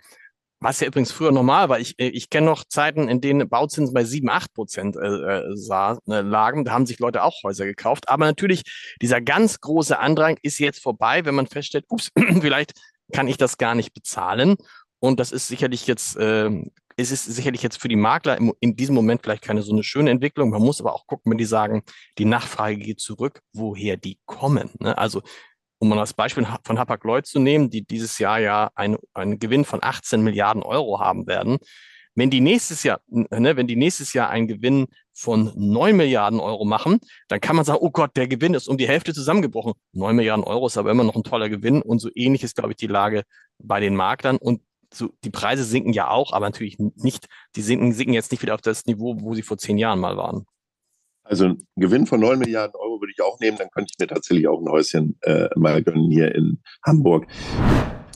was 0.59 0.79
ja 0.79 0.87
übrigens 0.87 1.11
früher 1.11 1.31
normal 1.31 1.69
war. 1.69 1.79
Ich, 1.79 1.99
äh, 1.99 2.07
ich 2.07 2.29
kenne 2.29 2.47
noch 2.47 2.63
Zeiten, 2.65 3.07
in 3.07 3.21
denen 3.21 3.47
Bauzinsen 3.47 3.93
bei 3.93 4.03
sieben, 4.03 4.29
acht 4.29 4.53
Prozent 4.53 4.95
äh, 4.95 4.99
äh, 5.07 5.55
sah, 5.55 5.99
äh, 6.07 6.21
lagen. 6.21 6.65
Da 6.65 6.71
haben 6.71 6.85
sich 6.85 6.99
Leute 6.99 7.23
auch 7.23 7.43
Häuser 7.43 7.65
gekauft. 7.65 8.09
Aber 8.09 8.25
natürlich, 8.25 8.63
dieser 9.01 9.21
ganz 9.21 9.59
große 9.59 9.99
Andrang 9.99 10.37
ist 10.41 10.59
jetzt 10.59 10.81
vorbei, 10.81 11.25
wenn 11.25 11.35
man 11.35 11.47
feststellt, 11.47 11.85
ups, 11.89 12.09
vielleicht 12.41 12.73
kann 13.13 13.27
ich 13.27 13.37
das 13.37 13.57
gar 13.57 13.75
nicht 13.75 13.93
bezahlen. 13.93 14.55
Und 14.99 15.19
das 15.19 15.31
ist 15.31 15.47
sicherlich 15.47 15.85
jetzt 15.85 16.17
äh, 16.17 16.49
es 16.97 17.11
ist 17.11 17.25
sicherlich 17.25 17.61
jetzt 17.61 17.81
für 17.81 17.87
die 17.87 17.95
Makler 17.95 18.37
im, 18.37 18.53
in 18.59 18.75
diesem 18.75 18.95
Moment 18.95 19.21
vielleicht 19.21 19.43
keine 19.43 19.61
so 19.61 19.73
eine 19.73 19.83
schöne 19.83 20.11
Entwicklung. 20.11 20.49
Man 20.49 20.61
muss 20.61 20.79
aber 20.79 20.93
auch 20.93 21.07
gucken, 21.07 21.31
wenn 21.31 21.37
die 21.37 21.45
sagen, 21.45 21.83
die 22.17 22.25
Nachfrage 22.25 22.77
geht 22.77 22.99
zurück, 22.99 23.41
woher 23.53 23.97
die 23.97 24.19
kommen. 24.25 24.71
Ne? 24.79 24.97
Also 24.97 25.21
um 25.79 25.89
mal 25.89 25.97
das 25.97 26.13
Beispiel 26.13 26.47
von 26.63 26.79
Hapag-Lloyd 26.79 27.25
zu 27.25 27.39
nehmen, 27.39 27.69
die 27.69 27.85
dieses 27.85 28.17
Jahr 28.17 28.39
ja 28.39 28.71
einen, 28.75 28.97
einen 29.13 29.39
Gewinn 29.39 29.65
von 29.65 29.79
18 29.83 30.21
Milliarden 30.21 30.63
Euro 30.63 30.99
haben 30.99 31.27
werden. 31.27 31.57
Wenn 32.17 32.29
die 32.29 32.39
nächstes 32.39 32.83
Jahr, 32.83 33.01
ne, 33.07 33.57
wenn 33.57 33.67
die 33.67 33.75
nächstes 33.75 34.13
Jahr 34.13 34.29
einen 34.29 34.47
Gewinn 34.47 34.87
von 35.13 35.51
9 35.53 35.97
Milliarden 35.97 36.39
Euro 36.39 36.63
machen, 36.63 36.99
dann 37.27 37.41
kann 37.41 37.57
man 37.57 37.65
sagen, 37.65 37.79
oh 37.81 37.91
Gott, 37.91 38.15
der 38.15 38.29
Gewinn 38.29 38.53
ist 38.53 38.69
um 38.69 38.77
die 38.77 38.87
Hälfte 38.87 39.13
zusammengebrochen. 39.13 39.73
9 39.91 40.15
Milliarden 40.15 40.45
Euro 40.45 40.67
ist 40.67 40.77
aber 40.77 40.91
immer 40.91 41.03
noch 41.03 41.17
ein 41.17 41.23
toller 41.23 41.49
Gewinn 41.49 41.81
und 41.81 41.99
so 41.99 42.09
ähnlich 42.15 42.43
ist, 42.43 42.55
glaube 42.55 42.71
ich, 42.71 42.77
die 42.77 42.87
Lage 42.87 43.23
bei 43.59 43.81
den 43.81 43.97
Maklern 43.97 44.37
und 44.37 44.61
so, 44.95 45.09
die 45.23 45.29
Preise 45.29 45.63
sinken 45.63 45.93
ja 45.93 46.09
auch, 46.09 46.33
aber 46.33 46.45
natürlich 46.45 46.77
nicht, 46.79 47.27
die 47.55 47.61
sinken, 47.61 47.93
sinken 47.93 48.13
jetzt 48.13 48.31
nicht 48.31 48.41
wieder 48.41 48.55
auf 48.55 48.61
das 48.61 48.85
Niveau, 48.85 49.17
wo 49.19 49.33
sie 49.33 49.41
vor 49.41 49.57
zehn 49.57 49.77
Jahren 49.77 49.99
mal 49.99 50.17
waren. 50.17 50.45
Also 51.23 51.45
ein 51.45 51.67
Gewinn 51.75 52.05
von 52.05 52.19
9 52.19 52.37
Milliarden 52.37 52.75
Euro 52.75 53.01
würde 53.01 53.11
ich 53.11 53.21
auch 53.23 53.39
nehmen, 53.39 53.57
dann 53.57 53.69
könnte 53.71 53.91
ich 53.91 53.99
mir 53.99 54.07
tatsächlich 54.07 54.47
auch 54.47 54.61
ein 54.61 54.69
Häuschen 54.69 55.17
äh, 55.21 55.49
mal 55.55 55.81
gönnen 55.81 56.11
hier 56.11 56.33
in 56.35 56.61
Hamburg. 56.83 57.25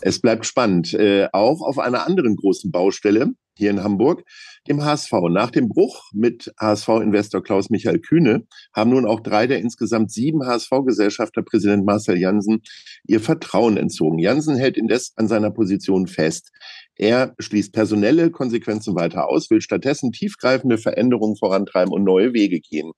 Es 0.02 0.22
bleibt 0.22 0.46
spannend. 0.46 0.94
Äh, 0.94 1.28
auch 1.34 1.62
auf 1.62 1.80
einer 1.80 2.06
anderen 2.06 2.36
großen 2.36 2.72
Baustelle 2.72 3.34
hier 3.58 3.72
in 3.72 3.84
Hamburg, 3.84 4.24
dem 4.70 4.84
HSV. 4.84 5.12
Nach 5.30 5.52
dem 5.52 5.68
Bruch 5.68 6.12
mit 6.14 6.54
HSV-Investor 6.60 7.44
Klaus-Michael 7.44 8.00
Kühne 8.00 8.46
haben 8.74 8.92
nun 8.92 9.06
auch 9.06 9.20
drei 9.20 9.48
der 9.48 9.60
insgesamt 9.60 10.12
sieben 10.12 10.46
HSV-Gesellschafter 10.46 11.42
Präsident 11.42 11.86
Marcel 11.86 12.18
Jansen 12.18 12.62
ihr 13.08 13.20
Vertrauen 13.20 13.78
entzogen. 13.78 14.20
Jansen 14.20 14.56
hält 14.56 14.78
indes 14.78 15.14
an 15.18 15.28
seiner 15.28 15.52
Position 15.52 16.08
fest. 16.08 16.52
Er 17.00 17.34
schließt 17.40 17.72
personelle 17.72 18.30
Konsequenzen 18.30 18.94
weiter 18.94 19.30
aus, 19.30 19.50
will 19.50 19.62
stattdessen 19.62 20.12
tiefgreifende 20.12 20.78
Veränderungen 20.78 21.38
vorantreiben 21.38 21.94
und 21.94 22.04
neue 22.04 22.34
Wege 22.34 22.60
gehen. 22.60 22.92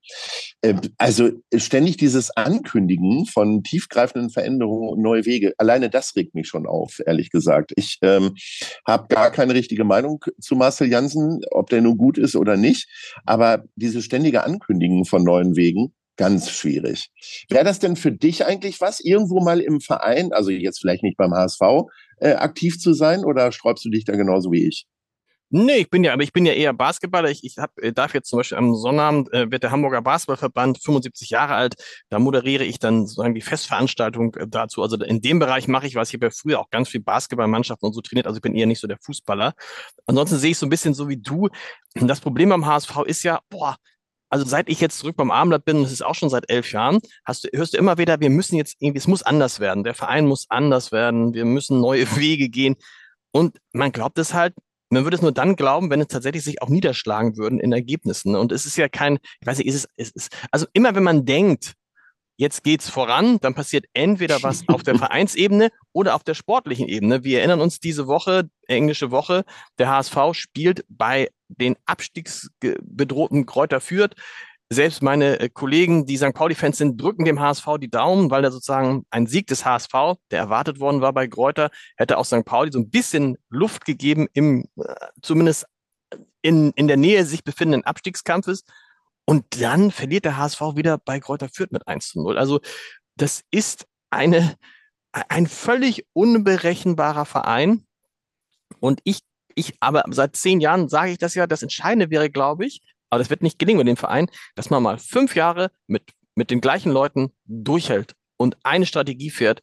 Ähm, 0.62 0.80
also 0.98 1.30
ständig 1.54 1.98
dieses 1.98 2.36
Ankündigen 2.36 3.26
von 3.26 3.62
tiefgreifenden 3.62 4.30
Veränderungen 4.30 4.88
und 4.88 5.00
neue 5.00 5.24
Wege, 5.24 5.54
alleine 5.56 5.88
das 5.88 6.16
regt 6.16 6.34
mich 6.34 6.48
schon 6.48 6.66
auf, 6.66 7.00
ehrlich 7.06 7.30
gesagt. 7.30 7.72
Ich 7.76 7.98
ähm, 8.02 8.34
habe 8.84 9.06
gar 9.06 9.30
keine 9.30 9.54
richtige 9.54 9.84
Meinung 9.84 10.24
zu 10.40 10.56
Marcel 10.56 10.88
Janssen, 10.88 11.40
ob 11.52 11.70
der 11.70 11.80
nun 11.80 11.96
gut 11.96 12.18
ist 12.18 12.34
oder 12.34 12.56
nicht, 12.56 12.88
aber 13.24 13.62
diese 13.76 14.02
ständige 14.02 14.42
Ankündigen 14.42 15.04
von 15.04 15.22
neuen 15.22 15.54
Wegen, 15.54 15.94
ganz 16.16 16.50
schwierig. 16.50 17.08
Wäre 17.48 17.64
das 17.64 17.78
denn 17.78 17.96
für 17.96 18.12
dich 18.12 18.44
eigentlich 18.44 18.80
was, 18.80 19.00
irgendwo 19.00 19.40
mal 19.40 19.60
im 19.60 19.80
Verein, 19.80 20.32
also 20.32 20.50
jetzt 20.50 20.80
vielleicht 20.80 21.02
nicht 21.02 21.16
beim 21.16 21.32
HSV, 21.32 21.60
äh, 22.22 22.34
aktiv 22.34 22.78
zu 22.78 22.94
sein 22.94 23.24
oder 23.24 23.52
sträubst 23.52 23.84
du 23.84 23.90
dich 23.90 24.04
da 24.04 24.16
genauso 24.16 24.52
wie 24.52 24.66
ich? 24.66 24.86
Nee, 25.54 25.80
ich 25.80 25.90
bin 25.90 26.02
ja, 26.02 26.14
aber 26.14 26.22
ich 26.22 26.32
bin 26.32 26.46
ja 26.46 26.54
eher 26.54 26.72
Basketballer. 26.72 27.28
Ich, 27.30 27.44
ich 27.44 27.58
hab, 27.58 27.78
äh, 27.78 27.92
darf 27.92 28.14
jetzt 28.14 28.30
zum 28.30 28.38
Beispiel 28.38 28.56
am 28.56 28.74
Sonnabend 28.74 29.30
äh, 29.34 29.50
wird 29.50 29.62
der 29.62 29.70
Hamburger 29.70 30.00
Basketballverband 30.00 30.82
75 30.82 31.28
Jahre 31.28 31.54
alt. 31.54 31.74
Da 32.08 32.18
moderiere 32.18 32.64
ich 32.64 32.78
dann 32.78 33.06
sozusagen 33.06 33.34
die 33.34 33.42
Festveranstaltung 33.42 34.34
äh, 34.36 34.46
dazu. 34.48 34.80
Also 34.82 34.96
in 34.96 35.20
dem 35.20 35.40
Bereich 35.40 35.68
mache 35.68 35.86
ich 35.86 35.94
was. 35.94 36.08
Ich 36.08 36.14
habe 36.14 36.26
ja 36.26 36.30
früher 36.30 36.58
auch 36.58 36.70
ganz 36.70 36.88
viel 36.88 37.02
Basketballmannschaften 37.02 37.86
und 37.86 37.92
so 37.92 38.00
trainiert. 38.00 38.26
Also 38.26 38.38
ich 38.38 38.42
bin 38.42 38.54
eher 38.54 38.64
nicht 38.66 38.80
so 38.80 38.86
der 38.86 38.96
Fußballer. 39.02 39.52
Ansonsten 40.06 40.38
sehe 40.38 40.52
ich 40.52 40.58
so 40.58 40.64
ein 40.64 40.70
bisschen 40.70 40.94
so 40.94 41.10
wie 41.10 41.18
du. 41.18 41.50
Das 41.96 42.22
Problem 42.22 42.48
beim 42.48 42.64
HSV 42.64 43.00
ist 43.04 43.22
ja, 43.22 43.40
boah, 43.50 43.76
also 44.32 44.46
seit 44.46 44.70
ich 44.70 44.80
jetzt 44.80 44.98
zurück 44.98 45.16
beim 45.16 45.30
Armblatt 45.30 45.66
bin, 45.66 45.82
das 45.82 45.92
ist 45.92 46.02
auch 46.02 46.14
schon 46.14 46.30
seit 46.30 46.48
elf 46.48 46.72
Jahren, 46.72 47.00
hast 47.26 47.44
du, 47.44 47.48
hörst 47.52 47.74
du 47.74 47.78
immer 47.78 47.98
wieder, 47.98 48.18
wir 48.18 48.30
müssen 48.30 48.56
jetzt 48.56 48.76
irgendwie, 48.80 48.98
es 48.98 49.06
muss 49.06 49.22
anders 49.22 49.60
werden. 49.60 49.84
Der 49.84 49.92
Verein 49.92 50.26
muss 50.26 50.46
anders 50.48 50.90
werden. 50.90 51.34
Wir 51.34 51.44
müssen 51.44 51.80
neue 51.80 52.06
Wege 52.16 52.48
gehen. 52.48 52.76
Und 53.30 53.58
man 53.74 53.92
glaubt 53.92 54.18
es 54.18 54.32
halt, 54.32 54.54
man 54.88 55.04
würde 55.04 55.16
es 55.16 55.22
nur 55.22 55.32
dann 55.32 55.54
glauben, 55.54 55.90
wenn 55.90 56.00
es 56.00 56.08
tatsächlich 56.08 56.44
sich 56.44 56.62
auch 56.62 56.70
niederschlagen 56.70 57.36
würden 57.36 57.60
in 57.60 57.72
Ergebnissen. 57.72 58.34
Und 58.34 58.52
es 58.52 58.64
ist 58.64 58.78
ja 58.78 58.88
kein, 58.88 59.18
ich 59.40 59.46
weiß 59.46 59.58
nicht, 59.58 59.66
ist 59.68 59.74
es, 59.74 59.88
es 59.96 60.10
ist, 60.12 60.36
also 60.50 60.64
immer 60.72 60.94
wenn 60.94 61.02
man 61.02 61.26
denkt, 61.26 61.74
jetzt 62.38 62.64
geht's 62.64 62.88
voran, 62.88 63.38
dann 63.40 63.54
passiert 63.54 63.84
entweder 63.92 64.42
was 64.42 64.64
auf 64.68 64.82
der 64.82 64.96
Vereinsebene 64.96 65.68
oder 65.92 66.14
auf 66.14 66.24
der 66.24 66.34
sportlichen 66.34 66.88
Ebene. 66.88 67.22
Wir 67.22 67.40
erinnern 67.40 67.60
uns 67.60 67.80
diese 67.80 68.06
Woche, 68.06 68.48
englische 68.66 69.10
Woche, 69.10 69.44
der 69.78 69.90
HSV 69.90 70.16
spielt 70.32 70.86
bei 70.88 71.28
den 71.56 71.76
abstiegsbedrohten 71.86 73.46
Kräuter 73.46 73.80
Fürth. 73.80 74.14
Selbst 74.70 75.02
meine 75.02 75.38
äh, 75.38 75.48
Kollegen, 75.50 76.06
die 76.06 76.16
St. 76.16 76.32
Pauli-Fans 76.32 76.78
sind, 76.78 77.00
drücken 77.00 77.24
dem 77.24 77.40
HSV 77.40 77.66
die 77.78 77.90
Daumen, 77.90 78.30
weil 78.30 78.42
da 78.42 78.50
sozusagen 78.50 79.04
ein 79.10 79.26
Sieg 79.26 79.46
des 79.46 79.64
HSV, 79.64 79.92
der 80.30 80.38
erwartet 80.38 80.80
worden 80.80 81.02
war 81.02 81.12
bei 81.12 81.28
Kräuter, 81.28 81.70
hätte 81.96 82.16
auch 82.16 82.24
St. 82.24 82.44
Pauli 82.44 82.72
so 82.72 82.78
ein 82.78 82.88
bisschen 82.88 83.36
Luft 83.50 83.84
gegeben 83.84 84.28
im 84.32 84.64
äh, 84.76 84.94
zumindest 85.20 85.66
in, 86.40 86.72
in 86.72 86.88
der 86.88 86.96
Nähe 86.96 87.24
sich 87.24 87.44
befindenden 87.44 87.84
Abstiegskampfes. 87.84 88.64
Und 89.24 89.60
dann 89.60 89.90
verliert 89.90 90.24
der 90.24 90.36
HSV 90.36 90.60
wieder 90.74 90.98
bei 90.98 91.20
Kräuter 91.20 91.48
Fürth 91.48 91.72
mit 91.72 91.86
1 91.86 92.08
zu 92.08 92.22
0. 92.22 92.38
Also 92.38 92.60
das 93.16 93.44
ist 93.50 93.86
eine, 94.10 94.56
ein 95.12 95.46
völlig 95.46 96.06
unberechenbarer 96.12 97.24
Verein. 97.24 97.86
Und 98.80 99.00
ich, 99.04 99.20
ich, 99.54 99.74
aber 99.80 100.04
seit 100.10 100.36
zehn 100.36 100.60
Jahren 100.60 100.88
sage 100.88 101.12
ich 101.12 101.18
das 101.18 101.34
ja, 101.34 101.46
das 101.46 101.62
Entscheidende 101.62 102.10
wäre, 102.10 102.30
glaube 102.30 102.66
ich, 102.66 102.82
aber 103.10 103.18
das 103.18 103.30
wird 103.30 103.42
nicht 103.42 103.58
gelingen 103.58 103.78
mit 103.78 103.88
dem 103.88 103.96
Verein, 103.96 104.28
dass 104.54 104.70
man 104.70 104.82
mal 104.82 104.98
fünf 104.98 105.36
Jahre 105.36 105.70
mit, 105.86 106.02
mit 106.34 106.50
den 106.50 106.60
gleichen 106.60 106.92
Leuten 106.92 107.32
durchhält 107.44 108.14
und 108.38 108.56
eine 108.62 108.86
Strategie 108.86 109.30
fährt 109.30 109.60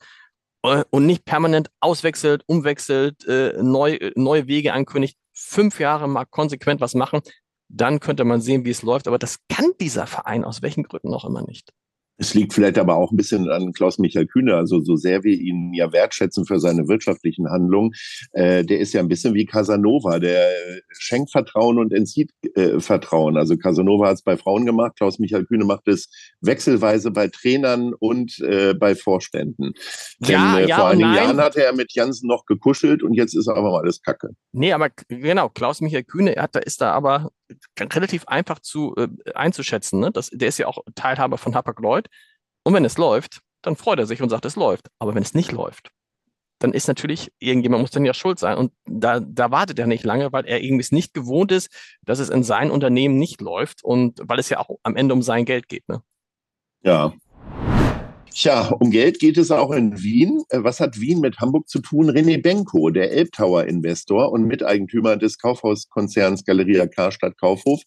äh, 0.64 0.84
und 0.92 1.06
nicht 1.06 1.26
permanent 1.26 1.70
auswechselt, 1.80 2.44
umwechselt, 2.48 3.26
äh, 3.26 3.54
neu, 3.62 3.98
neue 4.16 4.48
Wege 4.48 4.74
ankündigt. 4.74 5.18
Fünf 5.34 5.80
Jahre 5.80 6.08
mal 6.08 6.26
konsequent 6.26 6.82
was 6.82 6.96
machen, 6.96 7.22
dann 7.70 8.00
könnte 8.00 8.24
man 8.26 8.42
sehen, 8.42 8.66
wie 8.66 8.72
es 8.72 8.82
läuft. 8.82 9.08
Aber 9.08 9.18
das 9.18 9.40
kann 9.48 9.72
dieser 9.80 10.06
Verein 10.06 10.44
aus 10.44 10.62
welchen 10.62 10.84
Gründen 10.84 11.14
auch 11.14 11.26
immer 11.26 11.44
nicht. 11.44 11.72
Es 12.20 12.34
liegt 12.34 12.54
vielleicht 12.54 12.78
aber 12.78 12.98
auch 12.98 13.12
ein 13.12 13.18
bisschen 13.18 13.50
an 13.50 13.72
Klaus-Michael 13.72 14.28
Kühne, 14.28 14.56
also 14.56 14.82
so 14.82 14.98
sehr 14.98 15.24
wir 15.24 15.40
ihn 15.40 15.74
ja 15.74 15.92
wertschätzen 15.94 16.46
für 16.46 16.60
seine 16.60 16.88
wirtschaftlichen 16.90 17.50
Handlungen, 17.50 17.94
äh, 18.34 18.64
der 18.66 18.80
ist 18.80 18.94
ja 18.94 19.00
ein 19.00 19.08
bisschen 19.08 19.34
wie 19.34 19.46
Casanova, 19.46 20.20
der 20.20 20.50
schenkt 20.90 21.32
Vertrauen 21.32 21.80
und 21.80 21.94
entzieht 21.94 22.32
äh, 22.56 22.80
Vertrauen. 22.82 23.38
Also 23.38 23.56
Casanova 23.56 24.08
hat 24.08 24.16
es 24.16 24.22
bei 24.22 24.36
Frauen 24.36 24.66
gemacht, 24.66 24.98
Klaus-Michael 24.98 25.46
Kühne 25.46 25.64
macht 25.64 25.88
es 25.88 26.10
wechselweise 26.42 27.12
bei 27.12 27.30
Trainern 27.30 27.94
und 27.94 28.38
äh, 28.40 28.74
bei 28.74 28.96
Vorständen. 28.96 29.74
Ja, 30.20 30.56
Denn 30.56 30.66
äh, 30.66 30.70
ja, 30.70 30.76
vor 30.76 30.90
einigen 30.90 31.10
nein. 31.10 31.24
Jahren 31.24 31.38
hat 31.40 31.56
er 31.56 31.74
mit 31.74 31.94
Jansen 31.94 32.28
noch 32.28 32.46
gekuschelt 32.46 33.02
und 33.02 33.14
jetzt 33.14 33.34
ist 33.34 33.48
aber 33.48 33.62
mal 33.62 33.80
alles 33.80 34.02
Kacke. 34.02 34.32
Nee, 34.52 34.74
aber 34.74 34.90
genau, 35.08 35.48
Klaus-Michael 35.48 36.04
Kühne 36.04 36.36
hat, 36.38 36.54
da 36.56 36.60
ist 36.60 36.82
da 36.82 36.92
aber 36.92 37.32
relativ 37.80 38.28
einfach 38.28 38.60
zu 38.60 38.96
äh, 38.96 39.08
einzuschätzen. 39.34 40.00
Ne? 40.00 40.12
Das, 40.12 40.30
der 40.32 40.48
ist 40.48 40.58
ja 40.58 40.68
auch 40.68 40.80
Teilhaber 40.96 41.38
von 41.38 41.56
Hapag-Lloyd. 41.56 42.08
Und 42.64 42.74
wenn 42.74 42.86
es 42.86 42.98
läuft, 42.98 43.42
dann 43.62 43.76
freut 43.76 44.00
er 44.00 44.06
sich 44.06 44.22
und 44.22 44.30
sagt, 44.30 44.46
es 44.46 44.56
läuft. 44.56 44.88
Aber 45.00 45.16
wenn 45.16 45.24
es 45.24 45.34
nicht 45.34 45.52
läuft, 45.52 45.92
dann 46.60 46.74
ist 46.74 46.88
natürlich, 46.88 47.32
irgendjemand 47.40 47.82
muss 47.82 47.92
dann 47.92 48.06
ja 48.06 48.14
schuld 48.14 48.38
sein. 48.38 48.58
Und 48.58 48.74
da, 48.86 49.20
da 49.20 49.52
wartet 49.52 49.80
er 49.80 49.88
nicht 49.88 50.04
lange, 50.04 50.32
weil 50.32 50.46
er 50.46 50.62
irgendwie 50.62 50.82
es 50.82 50.92
nicht 50.92 51.14
gewohnt 51.14 51.52
ist, 51.52 51.70
dass 52.04 52.20
es 52.20 52.30
in 52.30 52.44
seinem 52.44 52.72
Unternehmen 52.72 53.18
nicht 53.18 53.42
läuft 53.42 53.84
und 53.84 54.20
weil 54.24 54.40
es 54.40 54.50
ja 54.50 54.60
auch 54.60 54.78
am 54.84 54.96
Ende 54.96 55.14
um 55.14 55.22
sein 55.22 55.46
Geld 55.46 55.68
geht. 55.70 55.88
Ne? 55.88 56.02
Ja, 56.82 57.14
Tja, 58.32 58.70
um 58.80 58.92
Geld 58.92 59.20
geht 59.20 59.38
es 59.38 59.52
auch 59.52 59.72
in 59.72 60.02
Wien. 60.02 60.44
Äh, 60.50 60.64
was 60.64 60.80
hat 60.80 61.00
Wien 61.00 61.20
mit 61.20 61.40
Hamburg 61.40 61.68
zu 61.68 61.80
tun? 61.80 62.10
René 62.10 62.42
Benko, 62.42 62.90
der 62.90 63.12
Elbtower-Investor 63.12 64.32
und 64.32 64.46
Miteigentümer 64.46 65.18
des 65.18 65.38
Kaufhauskonzerns 65.40 66.46
Galeria 66.46 66.88
Karstadt 66.88 67.38
Kaufhof, 67.38 67.82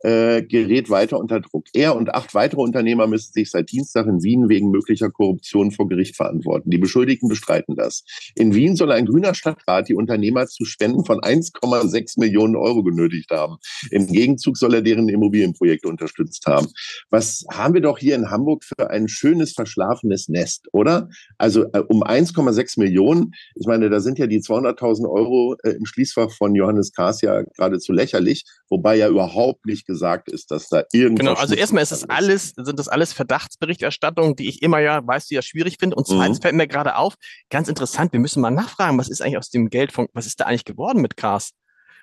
äh, 0.00 0.42
gerät 0.42 0.90
weiter 0.90 1.18
unter 1.18 1.40
Druck. 1.40 1.66
Er 1.72 1.96
und 1.96 2.14
acht 2.14 2.34
weitere 2.34 2.60
Unternehmer 2.60 3.06
müssen 3.06 3.32
sich 3.32 3.50
seit 3.50 3.70
Dienstag 3.70 4.06
in 4.06 4.22
Wien 4.22 4.48
wegen 4.48 4.70
möglicher 4.70 5.10
Korruption 5.10 5.70
vor 5.70 5.88
Gericht 5.88 6.16
verantworten. 6.16 6.70
Die 6.70 6.78
Beschuldigten 6.78 7.28
bestreiten 7.28 7.74
das. 7.76 8.04
In 8.34 8.54
Wien 8.54 8.76
soll 8.76 8.92
ein 8.92 9.06
grüner 9.06 9.34
Stadtrat 9.34 9.88
die 9.88 9.94
Unternehmer 9.94 10.46
zu 10.46 10.64
Spenden 10.64 11.04
von 11.04 11.20
1,6 11.20 12.20
Millionen 12.20 12.56
Euro 12.56 12.82
genötigt 12.82 13.30
haben. 13.30 13.56
Im 13.90 14.06
Gegenzug 14.06 14.56
soll 14.56 14.74
er 14.74 14.82
deren 14.82 15.08
Immobilienprojekte 15.08 15.88
unterstützt 15.88 16.46
haben. 16.46 16.68
Was 17.10 17.44
haben 17.50 17.74
wir 17.74 17.80
doch 17.80 17.98
hier 17.98 18.14
in 18.14 18.30
Hamburg 18.30 18.64
für 18.64 18.90
ein 18.90 19.08
schönes, 19.08 19.52
verschlafenes 19.52 20.28
Nest, 20.28 20.68
oder? 20.72 21.08
Also 21.38 21.64
äh, 21.72 21.82
um 21.88 22.02
1,6 22.02 22.78
Millionen, 22.78 23.32
ich 23.54 23.66
meine, 23.66 23.90
da 23.90 24.00
sind 24.00 24.18
ja 24.18 24.26
die 24.26 24.40
200.000 24.40 25.10
Euro 25.10 25.56
äh, 25.64 25.70
im 25.70 25.86
Schließfach 25.86 26.30
von 26.30 26.54
Johannes 26.54 26.92
Kahrs 26.92 27.20
ja 27.20 27.42
geradezu 27.42 27.92
lächerlich, 27.92 28.44
wobei 28.68 28.96
ja 28.96 29.08
überhaupt 29.08 29.66
nicht 29.66 29.87
gesagt 29.88 30.28
ist, 30.28 30.52
dass 30.52 30.68
da 30.68 30.84
irgendwas. 30.92 31.26
Genau, 31.26 31.40
also 31.40 31.54
erstmal 31.54 31.82
ist 31.82 31.90
das 31.90 32.08
alles, 32.08 32.52
sind 32.54 32.78
das 32.78 32.86
alles 32.86 33.12
Verdachtsberichterstattungen, 33.12 34.36
die 34.36 34.48
ich 34.48 34.62
immer 34.62 34.78
ja, 34.78 35.04
weißt 35.04 35.30
du, 35.30 35.34
ja 35.34 35.42
schwierig 35.42 35.78
finde. 35.80 35.96
Und 35.96 36.06
zweitens 36.06 36.38
mhm. 36.38 36.42
fällt 36.42 36.54
mir 36.54 36.68
gerade 36.68 36.94
auf, 36.94 37.14
ganz 37.50 37.66
interessant, 37.68 38.12
wir 38.12 38.20
müssen 38.20 38.40
mal 38.40 38.50
nachfragen, 38.50 38.98
was 38.98 39.08
ist 39.08 39.20
eigentlich 39.20 39.38
aus 39.38 39.50
dem 39.50 39.70
Geld 39.70 39.90
von, 39.90 40.06
was 40.12 40.26
ist 40.26 40.38
da 40.38 40.44
eigentlich 40.44 40.64
geworden 40.64 41.02
mit 41.02 41.16
Cars? 41.16 41.50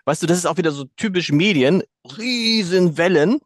Weißt 0.03 0.21
du, 0.21 0.27
das 0.27 0.37
ist 0.37 0.45
auch 0.45 0.57
wieder 0.57 0.71
so 0.71 0.85
typisch 0.97 1.31
Medien, 1.31 1.83
Riesenwellen 2.17 3.39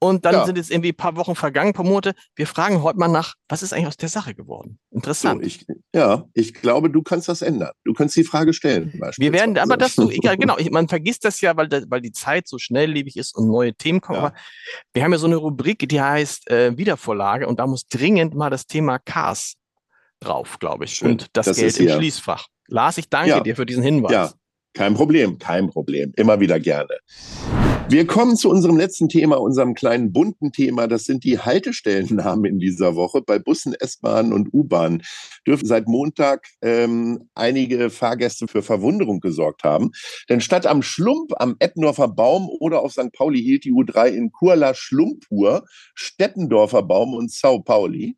und 0.00 0.24
dann 0.24 0.34
ja. 0.34 0.46
sind 0.46 0.56
jetzt 0.56 0.70
irgendwie 0.70 0.90
ein 0.90 0.96
paar 0.96 1.16
Wochen 1.16 1.34
vergangen, 1.34 1.70
ein 1.70 1.72
paar 1.74 1.84
Monate. 1.84 2.14
Wir 2.36 2.46
fragen 2.46 2.82
heute 2.82 2.98
mal 2.98 3.08
nach, 3.08 3.34
was 3.48 3.62
ist 3.62 3.72
eigentlich 3.72 3.88
aus 3.88 3.96
der 3.96 4.08
Sache 4.08 4.34
geworden? 4.34 4.78
Interessant. 4.90 5.42
So, 5.42 5.46
ich, 5.46 5.66
ja, 5.92 6.24
ich 6.34 6.54
glaube, 6.54 6.88
du 6.88 7.02
kannst 7.02 7.28
das 7.28 7.42
ändern. 7.42 7.72
Du 7.84 7.92
kannst 7.94 8.16
die 8.16 8.22
Frage 8.22 8.52
stellen. 8.52 8.92
Wir 9.16 9.32
werden, 9.32 9.58
aber 9.58 9.76
das 9.76 9.98
egal, 10.10 10.36
genau. 10.36 10.56
Ich, 10.58 10.70
man 10.70 10.88
vergisst 10.88 11.24
das 11.24 11.40
ja, 11.40 11.56
weil, 11.56 11.68
weil 11.88 12.00
die 12.00 12.12
Zeit 12.12 12.46
so 12.46 12.58
schnelllebig 12.58 13.16
ist 13.16 13.36
und 13.36 13.48
neue 13.48 13.74
Themen 13.74 14.00
kommen. 14.00 14.20
Ja. 14.20 14.26
Aber 14.26 14.36
wir 14.92 15.02
haben 15.02 15.12
ja 15.12 15.18
so 15.18 15.26
eine 15.26 15.36
Rubrik, 15.36 15.88
die 15.88 16.00
heißt 16.00 16.48
äh, 16.50 16.76
Wiedervorlage 16.78 17.48
und 17.48 17.58
da 17.58 17.66
muss 17.66 17.88
dringend 17.88 18.34
mal 18.34 18.50
das 18.50 18.66
Thema 18.66 19.00
Cars 19.00 19.54
drauf, 20.20 20.58
glaube 20.60 20.84
ich. 20.84 20.94
Schön. 20.94 21.12
Und 21.12 21.26
das, 21.32 21.46
das 21.46 21.56
Geld 21.56 21.76
im 21.78 21.88
Schließfach. 21.88 22.46
Lars, 22.68 22.98
ich 22.98 23.08
danke 23.08 23.30
ja. 23.30 23.40
dir 23.40 23.56
für 23.56 23.66
diesen 23.66 23.82
Hinweis. 23.82 24.12
Ja, 24.12 24.32
kein 24.78 24.94
Problem, 24.94 25.38
kein 25.38 25.68
Problem. 25.68 26.12
Immer 26.14 26.38
wieder 26.38 26.60
gerne. 26.60 26.98
Wir 27.88 28.06
kommen 28.06 28.36
zu 28.36 28.48
unserem 28.48 28.76
letzten 28.76 29.08
Thema, 29.08 29.40
unserem 29.40 29.74
kleinen 29.74 30.12
bunten 30.12 30.52
Thema. 30.52 30.86
Das 30.86 31.04
sind 31.04 31.24
die 31.24 31.40
Haltestellennamen 31.40 32.44
in 32.44 32.58
dieser 32.60 32.94
Woche. 32.94 33.20
Bei 33.20 33.40
Bussen, 33.40 33.74
S-Bahnen 33.74 34.32
und 34.32 34.52
U-Bahnen 34.52 35.02
dürfen 35.44 35.66
seit 35.66 35.88
Montag 35.88 36.46
ähm, 36.62 37.28
einige 37.34 37.90
Fahrgäste 37.90 38.46
für 38.46 38.62
Verwunderung 38.62 39.18
gesorgt 39.18 39.64
haben. 39.64 39.90
Denn 40.28 40.40
statt 40.40 40.64
am 40.64 40.82
Schlump, 40.82 41.32
am 41.38 41.56
Eppendorfer 41.58 42.06
Baum 42.06 42.48
oder 42.60 42.80
auf 42.82 42.92
St. 42.92 43.10
Pauli 43.12 43.42
hielt 43.42 43.64
die 43.64 43.72
U3 43.72 44.08
in 44.10 44.30
Kurla 44.30 44.74
Schlumpur, 44.74 45.64
Steppendorfer 45.96 46.84
Baum 46.84 47.14
und 47.14 47.32
Sao 47.32 47.60
Pauli. 47.62 48.16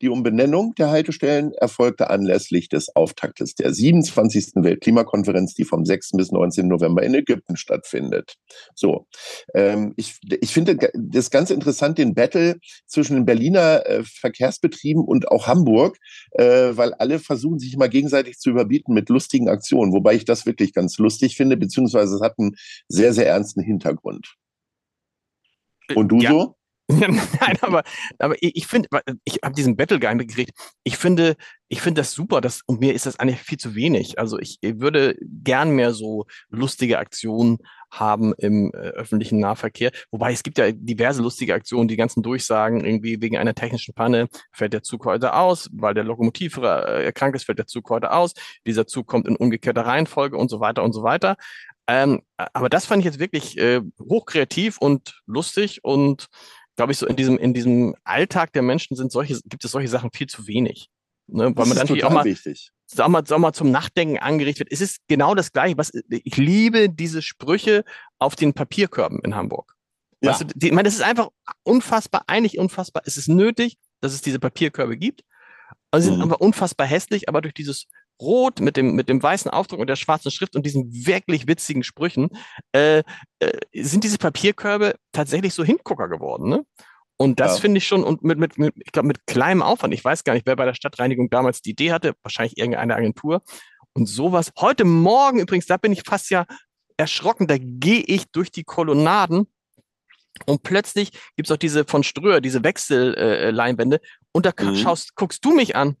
Die 0.00 0.08
Umbenennung 0.08 0.74
der 0.74 0.90
Haltestellen 0.90 1.52
erfolgte 1.52 2.10
anlässlich 2.10 2.68
des 2.68 2.94
Auftaktes 2.94 3.54
der 3.54 3.72
27. 3.72 4.52
Weltklimakonferenz, 4.56 5.54
die 5.54 5.64
vom 5.64 5.84
6. 5.84 6.12
bis 6.12 6.32
19. 6.32 6.68
November 6.68 7.02
in 7.02 7.14
Ägypten 7.14 7.56
stattfindet. 7.56 8.34
So, 8.74 9.06
ähm, 9.54 9.94
ich, 9.96 10.18
ich 10.40 10.52
finde 10.52 10.90
das 10.94 11.30
ganz 11.30 11.50
interessant, 11.50 11.98
den 11.98 12.14
Battle 12.14 12.56
zwischen 12.86 13.14
den 13.14 13.24
Berliner 13.24 13.86
äh, 13.86 14.02
Verkehrsbetrieben 14.04 15.04
und 15.04 15.28
auch 15.28 15.46
Hamburg, 15.46 15.98
äh, 16.32 16.70
weil 16.72 16.94
alle 16.94 17.18
versuchen, 17.18 17.58
sich 17.58 17.74
immer 17.74 17.88
gegenseitig 17.88 18.38
zu 18.38 18.50
überbieten 18.50 18.94
mit 18.94 19.08
lustigen 19.08 19.48
Aktionen, 19.48 19.92
wobei 19.92 20.14
ich 20.14 20.24
das 20.24 20.46
wirklich 20.46 20.72
ganz 20.72 20.98
lustig 20.98 21.36
finde, 21.36 21.56
beziehungsweise 21.56 22.16
es 22.16 22.20
hat 22.20 22.38
einen 22.38 22.56
sehr, 22.88 23.12
sehr 23.12 23.28
ernsten 23.28 23.62
Hintergrund. 23.62 24.34
Und 25.94 26.08
du 26.08 26.18
ja. 26.18 26.30
so? 26.30 26.56
Nein, 26.88 27.58
aber, 27.60 27.84
aber 28.18 28.34
ich, 28.40 28.66
finde, 28.66 28.88
ich 29.24 29.38
habe 29.42 29.54
diesen 29.54 29.76
Battle 29.76 30.00
Guy 30.00 30.16
gekriegt. 30.16 30.52
Ich 30.84 30.96
finde, 30.96 31.36
ich 31.68 31.80
finde 31.80 32.00
das 32.00 32.12
super, 32.12 32.40
dass, 32.40 32.62
und 32.66 32.80
mir 32.80 32.92
ist 32.92 33.06
das 33.06 33.18
eigentlich 33.18 33.40
viel 33.40 33.58
zu 33.58 33.74
wenig. 33.74 34.18
Also 34.18 34.38
ich 34.38 34.58
würde 34.62 35.16
gern 35.22 35.70
mehr 35.70 35.92
so 35.92 36.26
lustige 36.50 36.98
Aktionen 36.98 37.58
haben 37.90 38.34
im 38.38 38.72
äh, 38.74 38.78
öffentlichen 38.78 39.38
Nahverkehr. 39.38 39.90
Wobei 40.10 40.32
es 40.32 40.42
gibt 40.42 40.58
ja 40.58 40.72
diverse 40.72 41.22
lustige 41.22 41.54
Aktionen, 41.54 41.88
die 41.88 41.96
ganzen 41.96 42.22
Durchsagen, 42.22 42.84
irgendwie 42.84 43.20
wegen 43.20 43.36
einer 43.36 43.54
technischen 43.54 43.94
Panne 43.94 44.28
fällt 44.50 44.72
der 44.72 44.82
Zug 44.82 45.04
heute 45.04 45.34
aus, 45.34 45.70
weil 45.72 45.94
der 45.94 46.04
Lokomotivführer 46.04 46.88
äh, 46.88 47.04
erkrankt 47.04 47.36
ist, 47.36 47.44
fällt 47.44 47.58
der 47.58 47.66
Zug 47.66 47.88
heute 47.90 48.12
aus. 48.12 48.32
Dieser 48.66 48.86
Zug 48.86 49.06
kommt 49.06 49.28
in 49.28 49.36
umgekehrter 49.36 49.86
Reihenfolge 49.86 50.36
und 50.36 50.48
so 50.48 50.60
weiter 50.60 50.82
und 50.82 50.92
so 50.92 51.02
weiter. 51.02 51.36
Ähm, 51.86 52.22
aber 52.36 52.68
das 52.68 52.86
fand 52.86 53.00
ich 53.00 53.06
jetzt 53.06 53.18
wirklich 53.18 53.58
äh, 53.58 53.80
hochkreativ 54.00 54.78
und 54.78 55.20
lustig 55.26 55.84
und 55.84 56.28
glaube 56.76 56.92
ich, 56.92 56.98
so 56.98 57.06
in 57.06 57.16
diesem, 57.16 57.38
in 57.38 57.54
diesem 57.54 57.94
Alltag 58.04 58.52
der 58.52 58.62
Menschen 58.62 58.96
sind 58.96 59.12
solche, 59.12 59.38
gibt 59.44 59.64
es 59.64 59.70
solche 59.70 59.88
Sachen 59.88 60.10
viel 60.12 60.26
zu 60.26 60.46
wenig. 60.46 60.88
Ne? 61.26 61.52
Weil 61.56 61.66
man 61.66 61.76
dann 61.76 62.02
auch 62.02 62.10
mal, 62.10 62.24
wichtig. 62.24 62.72
Sag 62.86 63.08
mal, 63.08 63.22
sag 63.26 63.38
mal, 63.38 63.52
zum 63.52 63.70
Nachdenken 63.70 64.18
angerichtet 64.18 64.66
wird. 64.66 64.72
Es 64.72 64.80
ist 64.80 64.98
genau 65.08 65.34
das 65.34 65.52
Gleiche. 65.52 65.78
Was, 65.78 65.92
ich 66.08 66.36
liebe 66.36 66.88
diese 66.88 67.22
Sprüche 67.22 67.84
auf 68.18 68.36
den 68.36 68.52
Papierkörben 68.52 69.20
in 69.20 69.34
Hamburg. 69.34 69.74
Ja. 70.20 70.30
Weißt 70.30 70.42
du, 70.42 70.44
die, 70.54 70.66
ich 70.68 70.72
meine, 70.72 70.86
das 70.86 70.94
ist 70.94 71.02
einfach 71.02 71.28
unfassbar, 71.62 72.24
eigentlich 72.26 72.58
unfassbar. 72.58 73.02
Es 73.06 73.16
ist 73.16 73.28
nötig, 73.28 73.76
dass 74.00 74.12
es 74.12 74.22
diese 74.22 74.38
Papierkörbe 74.38 74.96
gibt. 74.96 75.24
Also 75.90 76.06
sie 76.06 76.10
sind 76.12 76.24
mhm. 76.24 76.32
aber 76.32 76.40
unfassbar 76.40 76.86
hässlich, 76.86 77.28
aber 77.28 77.40
durch 77.40 77.54
dieses 77.54 77.86
Rot 78.22 78.60
mit 78.60 78.76
dem, 78.76 78.94
mit 78.94 79.08
dem 79.08 79.22
weißen 79.22 79.50
Aufdruck 79.50 79.80
und 79.80 79.88
der 79.88 79.96
schwarzen 79.96 80.30
Schrift 80.30 80.56
und 80.56 80.64
diesen 80.64 80.90
wirklich 81.06 81.46
witzigen 81.46 81.82
Sprüchen, 81.82 82.28
äh, 82.72 83.02
äh, 83.40 83.50
sind 83.74 84.04
diese 84.04 84.18
Papierkörbe 84.18 84.94
tatsächlich 85.12 85.52
so 85.54 85.64
Hingucker 85.64 86.08
geworden. 86.08 86.48
Ne? 86.48 86.64
Und 87.18 87.40
das 87.40 87.56
Ja. 87.56 87.60
finde 87.62 87.78
ich 87.78 87.86
schon, 87.86 88.02
und 88.04 88.22
mit, 88.24 88.38
mit, 88.38 88.58
mit 88.58 88.74
ich 88.84 88.92
glaube, 88.92 89.08
mit 89.08 89.26
kleinem 89.26 89.62
Aufwand. 89.62 89.92
Ich 89.94 90.04
weiß 90.04 90.24
gar 90.24 90.34
nicht, 90.34 90.46
wer 90.46 90.56
bei 90.56 90.64
der 90.64 90.74
Stadtreinigung 90.74 91.28
damals 91.30 91.60
die 91.60 91.70
Idee 91.70 91.92
hatte, 91.92 92.14
wahrscheinlich 92.22 92.56
irgendeine 92.58 92.94
Agentur. 92.96 93.42
Und 93.92 94.06
sowas. 94.06 94.52
Heute 94.58 94.84
Morgen 94.84 95.38
übrigens, 95.40 95.66
da 95.66 95.76
bin 95.76 95.92
ich 95.92 96.02
fast 96.06 96.30
ja 96.30 96.46
erschrocken, 96.96 97.46
da 97.46 97.56
gehe 97.58 98.00
ich 98.06 98.30
durch 98.32 98.50
die 98.50 98.64
Kolonnaden 98.64 99.46
und 100.46 100.62
plötzlich 100.62 101.10
gibt 101.36 101.48
es 101.48 101.52
auch 101.52 101.58
diese 101.58 101.84
von 101.84 102.02
Ströer, 102.02 102.40
diese 102.40 102.64
Wechselleinwände, 102.64 103.46
äh, 103.46 103.50
Leinwände, 103.50 104.00
und 104.32 104.46
da 104.46 104.52
Mhm. 104.58 104.76
schaust, 104.76 105.14
guckst 105.14 105.44
du 105.44 105.52
mich 105.54 105.76
an. 105.76 105.96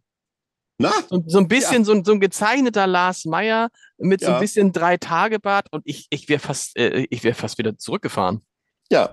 Na, 0.78 0.92
So, 1.08 1.22
so 1.26 1.38
ein 1.38 1.48
bisschen, 1.48 1.84
so, 1.84 1.92
ein, 1.92 2.04
so 2.04 2.12
ein 2.12 2.20
gezeichneter 2.20 2.86
Lars 2.86 3.24
Meyer 3.24 3.68
mit 3.98 4.20
so 4.20 4.26
Ja. 4.28 4.34
ein 4.34 4.40
bisschen 4.40 4.72
Drei-Tage-Bart 4.72 5.68
und 5.70 5.82
ich, 5.84 6.06
ich 6.10 6.28
wäre 6.28 6.40
fast, 6.40 6.76
äh, 6.76 7.06
ich 7.10 7.22
wäre 7.24 7.34
fast 7.34 7.58
wieder 7.58 7.76
zurückgefahren. 7.78 8.42
ja. 8.90 9.10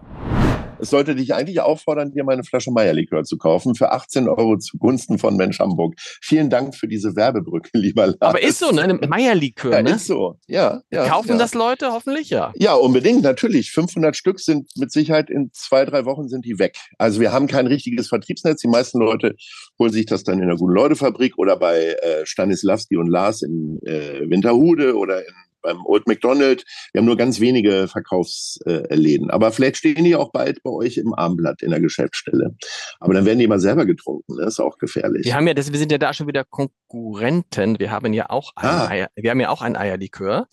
Es 0.80 0.90
sollte 0.90 1.16
dich 1.16 1.34
eigentlich 1.34 1.60
auffordern, 1.62 2.12
dir 2.12 2.24
mal 2.24 2.34
eine 2.34 2.44
Flasche 2.44 2.72
Meierlikör 2.72 3.24
zu 3.24 3.38
kaufen 3.38 3.76
für 3.76 3.92
18 3.92 4.30
Euro 4.30 4.58
zugunsten 4.58 5.18
von 5.18 5.36
Mensch 5.36 5.60
Hamburg. 5.60 5.96
Vielen 6.22 6.50
Dank 6.50 6.76
für 6.76 6.88
diese 6.88 7.16
Werbebrücke, 7.16 7.72
lieber 7.78 8.08
Lars. 8.08 8.18
Aber 8.22 8.42
ist 8.42 8.60
so, 8.60 8.72
ne? 8.72 9.00
Meierlikör, 9.08 9.72
Ja, 9.74 9.82
ne? 9.82 9.92
ist 9.92 10.08
so. 10.08 10.38
Ja, 10.48 10.82
ja. 10.92 11.08
Kaufen 11.08 11.32
ja. 11.32 11.38
das 11.38 11.54
Leute 11.54 11.92
hoffentlich, 11.92 12.30
ja. 12.30 12.54
Ja, 12.56 12.74
unbedingt, 12.76 13.24
natürlich. 13.24 13.72
500 13.72 14.16
Stück 14.16 14.40
sind 14.40 14.70
mit 14.78 14.92
Sicherheit 14.92 15.30
in 15.30 15.52
zwei, 15.54 15.86
drei 15.86 16.06
Wochen 16.06 16.30
sind 16.30 16.46
die 16.46 16.60
weg. 16.60 16.78
Also 16.98 17.20
wir 17.20 17.32
haben 17.32 17.48
kein 17.48 17.68
richtiges 17.68 18.08
Vertriebsnetz. 18.08 18.62
Die 18.62 18.68
meisten 18.68 19.00
Leute 19.00 19.36
holen 19.78 19.92
sich 19.92 20.06
das 20.06 20.24
dann 20.24 20.40
in 20.42 20.48
der 20.48 20.58
Guten-Leute-Fabrik 20.58 21.38
oder 21.38 21.58
bei 21.58 21.96
äh, 22.02 22.26
Stanislavski 22.26 22.98
und 22.98 23.08
Lars 23.08 23.42
in 23.42 23.80
äh, 23.86 24.30
Winterhude 24.30 24.96
oder 24.96 25.20
in, 25.20 25.34
beim 25.62 25.86
Old 25.86 26.08
McDonald. 26.08 26.64
Wir 26.92 27.00
haben 27.00 27.06
nur 27.06 27.18
ganz 27.18 27.40
wenige 27.40 27.88
Verkaufsläden. 27.88 29.30
Aber 29.32 29.52
vielleicht 29.52 29.78
stehen 29.78 30.04
die 30.04 30.16
auch 30.16 30.32
bald 30.32 30.62
bei 30.64 30.70
euch 30.72 30.98
im 30.98 31.14
Armblatt 31.14 31.62
in 31.62 31.72
der 31.72 31.80
Geschäftsstelle. 31.80 32.56
Aber 33.00 33.14
dann 33.14 33.26
werden 33.26 33.40
die 33.40 33.48
mal 33.48 33.60
selber 33.60 33.86
getrunken. 33.86 34.38
Das 34.38 34.54
ist 34.54 34.60
auch 34.60 34.78
gefährlich. 34.78 35.26
Wir 35.26 35.36
haben 35.36 35.48
ja, 35.48 35.54
das, 35.54 35.72
wir 35.72 35.80
sind 35.80 35.92
ja 35.92 35.98
da 35.98 36.14
schon 36.14 36.28
wieder 36.28 36.44
Konkurrenten. 36.46 37.80
Wir 37.80 37.92
haben 37.92 38.14
ja 38.14 38.30
auch 38.30 38.52
ein 38.56 38.66
Ah. 38.66 38.88
Eier, 38.88 39.08
wir 39.16 39.32
haben 39.32 39.40
ja 39.40 39.50
auch 39.50 39.62
ein 39.62 39.76
Eierlikör. 39.76 40.48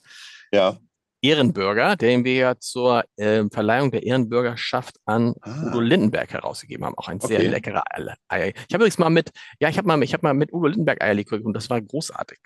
Ja. 0.52 0.78
Ehrenbürger, 1.22 1.96
den 1.96 2.24
wir 2.24 2.34
ja 2.34 2.58
zur 2.58 3.02
ähm, 3.16 3.50
Verleihung 3.50 3.90
der 3.90 4.02
Ehrenbürgerschaft 4.04 4.96
an 5.06 5.30
Udo 5.30 5.78
Ah. 5.78 5.80
Lindenberg 5.80 6.32
herausgegeben 6.32 6.84
haben. 6.84 6.94
Auch 6.96 7.08
ein 7.08 7.20
sehr 7.20 7.38
Okay. 7.38 7.48
leckerer 7.48 7.82
Eier. 8.28 8.48
Ich 8.48 8.54
habe 8.74 8.84
übrigens 8.84 8.98
mal 8.98 9.10
mit, 9.10 9.30
ja, 9.58 9.68
ich 9.68 9.78
habe 9.78 9.88
mal, 9.88 10.00
ich 10.02 10.12
habe 10.12 10.24
mal 10.26 10.34
mit 10.34 10.52
Udo 10.52 10.66
Lindenberg 10.68 11.02
Eierlikör 11.02 11.40
und 11.44 11.54
das 11.54 11.68
war 11.70 11.80
großartig. 11.80 12.38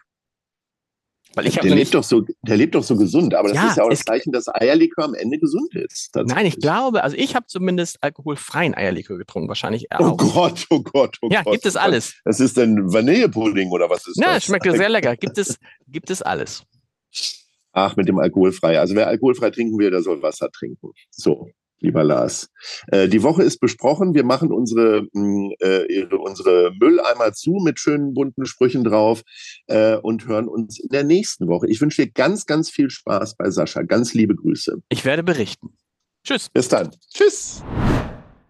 Weil 1.35 1.47
ich 1.47 1.55
der, 1.55 1.63
nämlich, 1.65 1.85
lebt 1.85 1.95
doch 1.95 2.03
so, 2.03 2.25
der 2.43 2.57
lebt 2.57 2.75
doch 2.75 2.83
so 2.83 2.97
gesund, 2.97 3.35
aber 3.35 3.49
das 3.51 3.57
Ja, 3.57 3.69
ist 3.69 3.77
ja 3.77 3.85
auch 3.85 3.89
das 3.91 4.01
es- 4.01 4.05
Zeichen, 4.05 4.33
dass 4.33 4.49
Eierlikör 4.49 5.05
am 5.05 5.15
Ende 5.15 5.39
gesund 5.39 5.73
ist. 5.77 6.11
nein, 6.17 6.45
ich 6.47 6.59
glaube, 6.59 7.05
also 7.05 7.17
ich 7.17 7.37
habe 7.37 7.47
zumindest 7.47 8.03
alkoholfreien 8.03 8.75
Eierlikör 8.75 9.17
getrunken, 9.17 9.49
wahrscheinlich 9.49 9.87
Oh 9.99 10.05
auch. 10.05 10.17
Gott, 10.17 10.67
oh 10.71 10.81
Gott, 10.83 11.19
oh 11.23 11.29
ja, 11.31 11.43
Gott. 11.43 11.53
gibt 11.53 11.67
es 11.67 11.77
oh 11.77 11.79
Gott. 11.79 11.87
alles. 11.87 12.15
Das 12.25 12.41
ist 12.41 12.59
ein 12.59 12.93
Vanillepudding 12.93 13.71
oder 13.71 13.89
was 13.89 14.07
ist 14.09 14.17
Ja, 14.19 14.35
das? 14.35 14.45
schmeckt 14.45 14.65
sehr 14.71 14.89
lecker. 14.89 15.17
Gibt 15.17 15.39
es, 15.39 15.57
gibt 15.87 16.11
es 16.11 16.21
alles. 16.21 16.65
Ach, 17.73 17.95
mit 17.95 18.09
dem 18.09 18.19
alkoholfrei. 18.19 18.81
Also 18.81 18.97
wer 18.97 19.07
alkoholfrei 19.07 19.51
trinken 19.51 19.79
will, 19.79 19.91
der 19.93 20.03
soll 20.03 20.21
Wasser 20.23 20.51
trinken. 20.51 20.91
So, 21.11 21.49
lieber 21.83 22.05
Lars. 22.05 22.51
Äh, 22.89 23.09
die 23.09 23.23
Woche 23.23 23.43
ist 23.43 23.59
besprochen. 23.59 24.15
Wir 24.15 24.25
machen 24.25 24.53
unsere, 24.53 25.07
mh, 25.13 25.55
äh, 25.61 25.93
ihre, 25.93 26.19
unsere 26.19 26.73
Mülleimer 26.81 27.33
zu 27.33 27.61
mit 27.65 27.79
schönen 27.79 28.15
bunten 28.15 28.47
Sprüchen 28.47 28.85
drauf 28.85 29.23
äh, 29.67 29.97
und 29.97 30.27
hören 30.27 30.49
uns 30.49 30.79
in 30.79 30.89
der 30.91 31.05
nächsten 31.05 31.49
Woche. 31.49 31.69
Ich 31.69 31.81
wünsche 31.81 32.05
dir 32.05 32.11
ganz, 32.11 32.47
ganz 32.47 32.71
viel 32.71 32.91
Spaß 32.91 33.37
bei 33.37 33.51
Sascha. 33.51 33.83
Ganz 33.83 34.15
liebe 34.15 34.35
Grüße. 34.35 34.79
Ich 34.89 35.05
werde 35.05 35.23
berichten. 35.23 35.71
Tschüss. 36.25 36.49
Bis 36.51 36.69
dann. 36.69 36.91
Tschüss. 37.13 37.63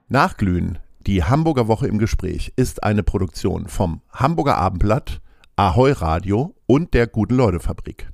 Nachglühen, 0.09 0.79
die 1.07 1.23
Hamburger 1.23 1.69
Woche 1.69 1.87
im 1.87 1.99
Gespräch, 1.99 2.53
ist 2.57 2.83
eine 2.83 3.03
Produktion 3.03 3.69
vom 3.69 4.03
Hamburger 4.11 4.57
Abendblatt, 4.57 5.21
Ahoi 5.57 5.93
Radio 5.93 6.55
und 6.67 6.95
der 6.95 7.07
Guten 7.07 7.37
Leute 7.37 7.61
Fabrik. 7.61 8.11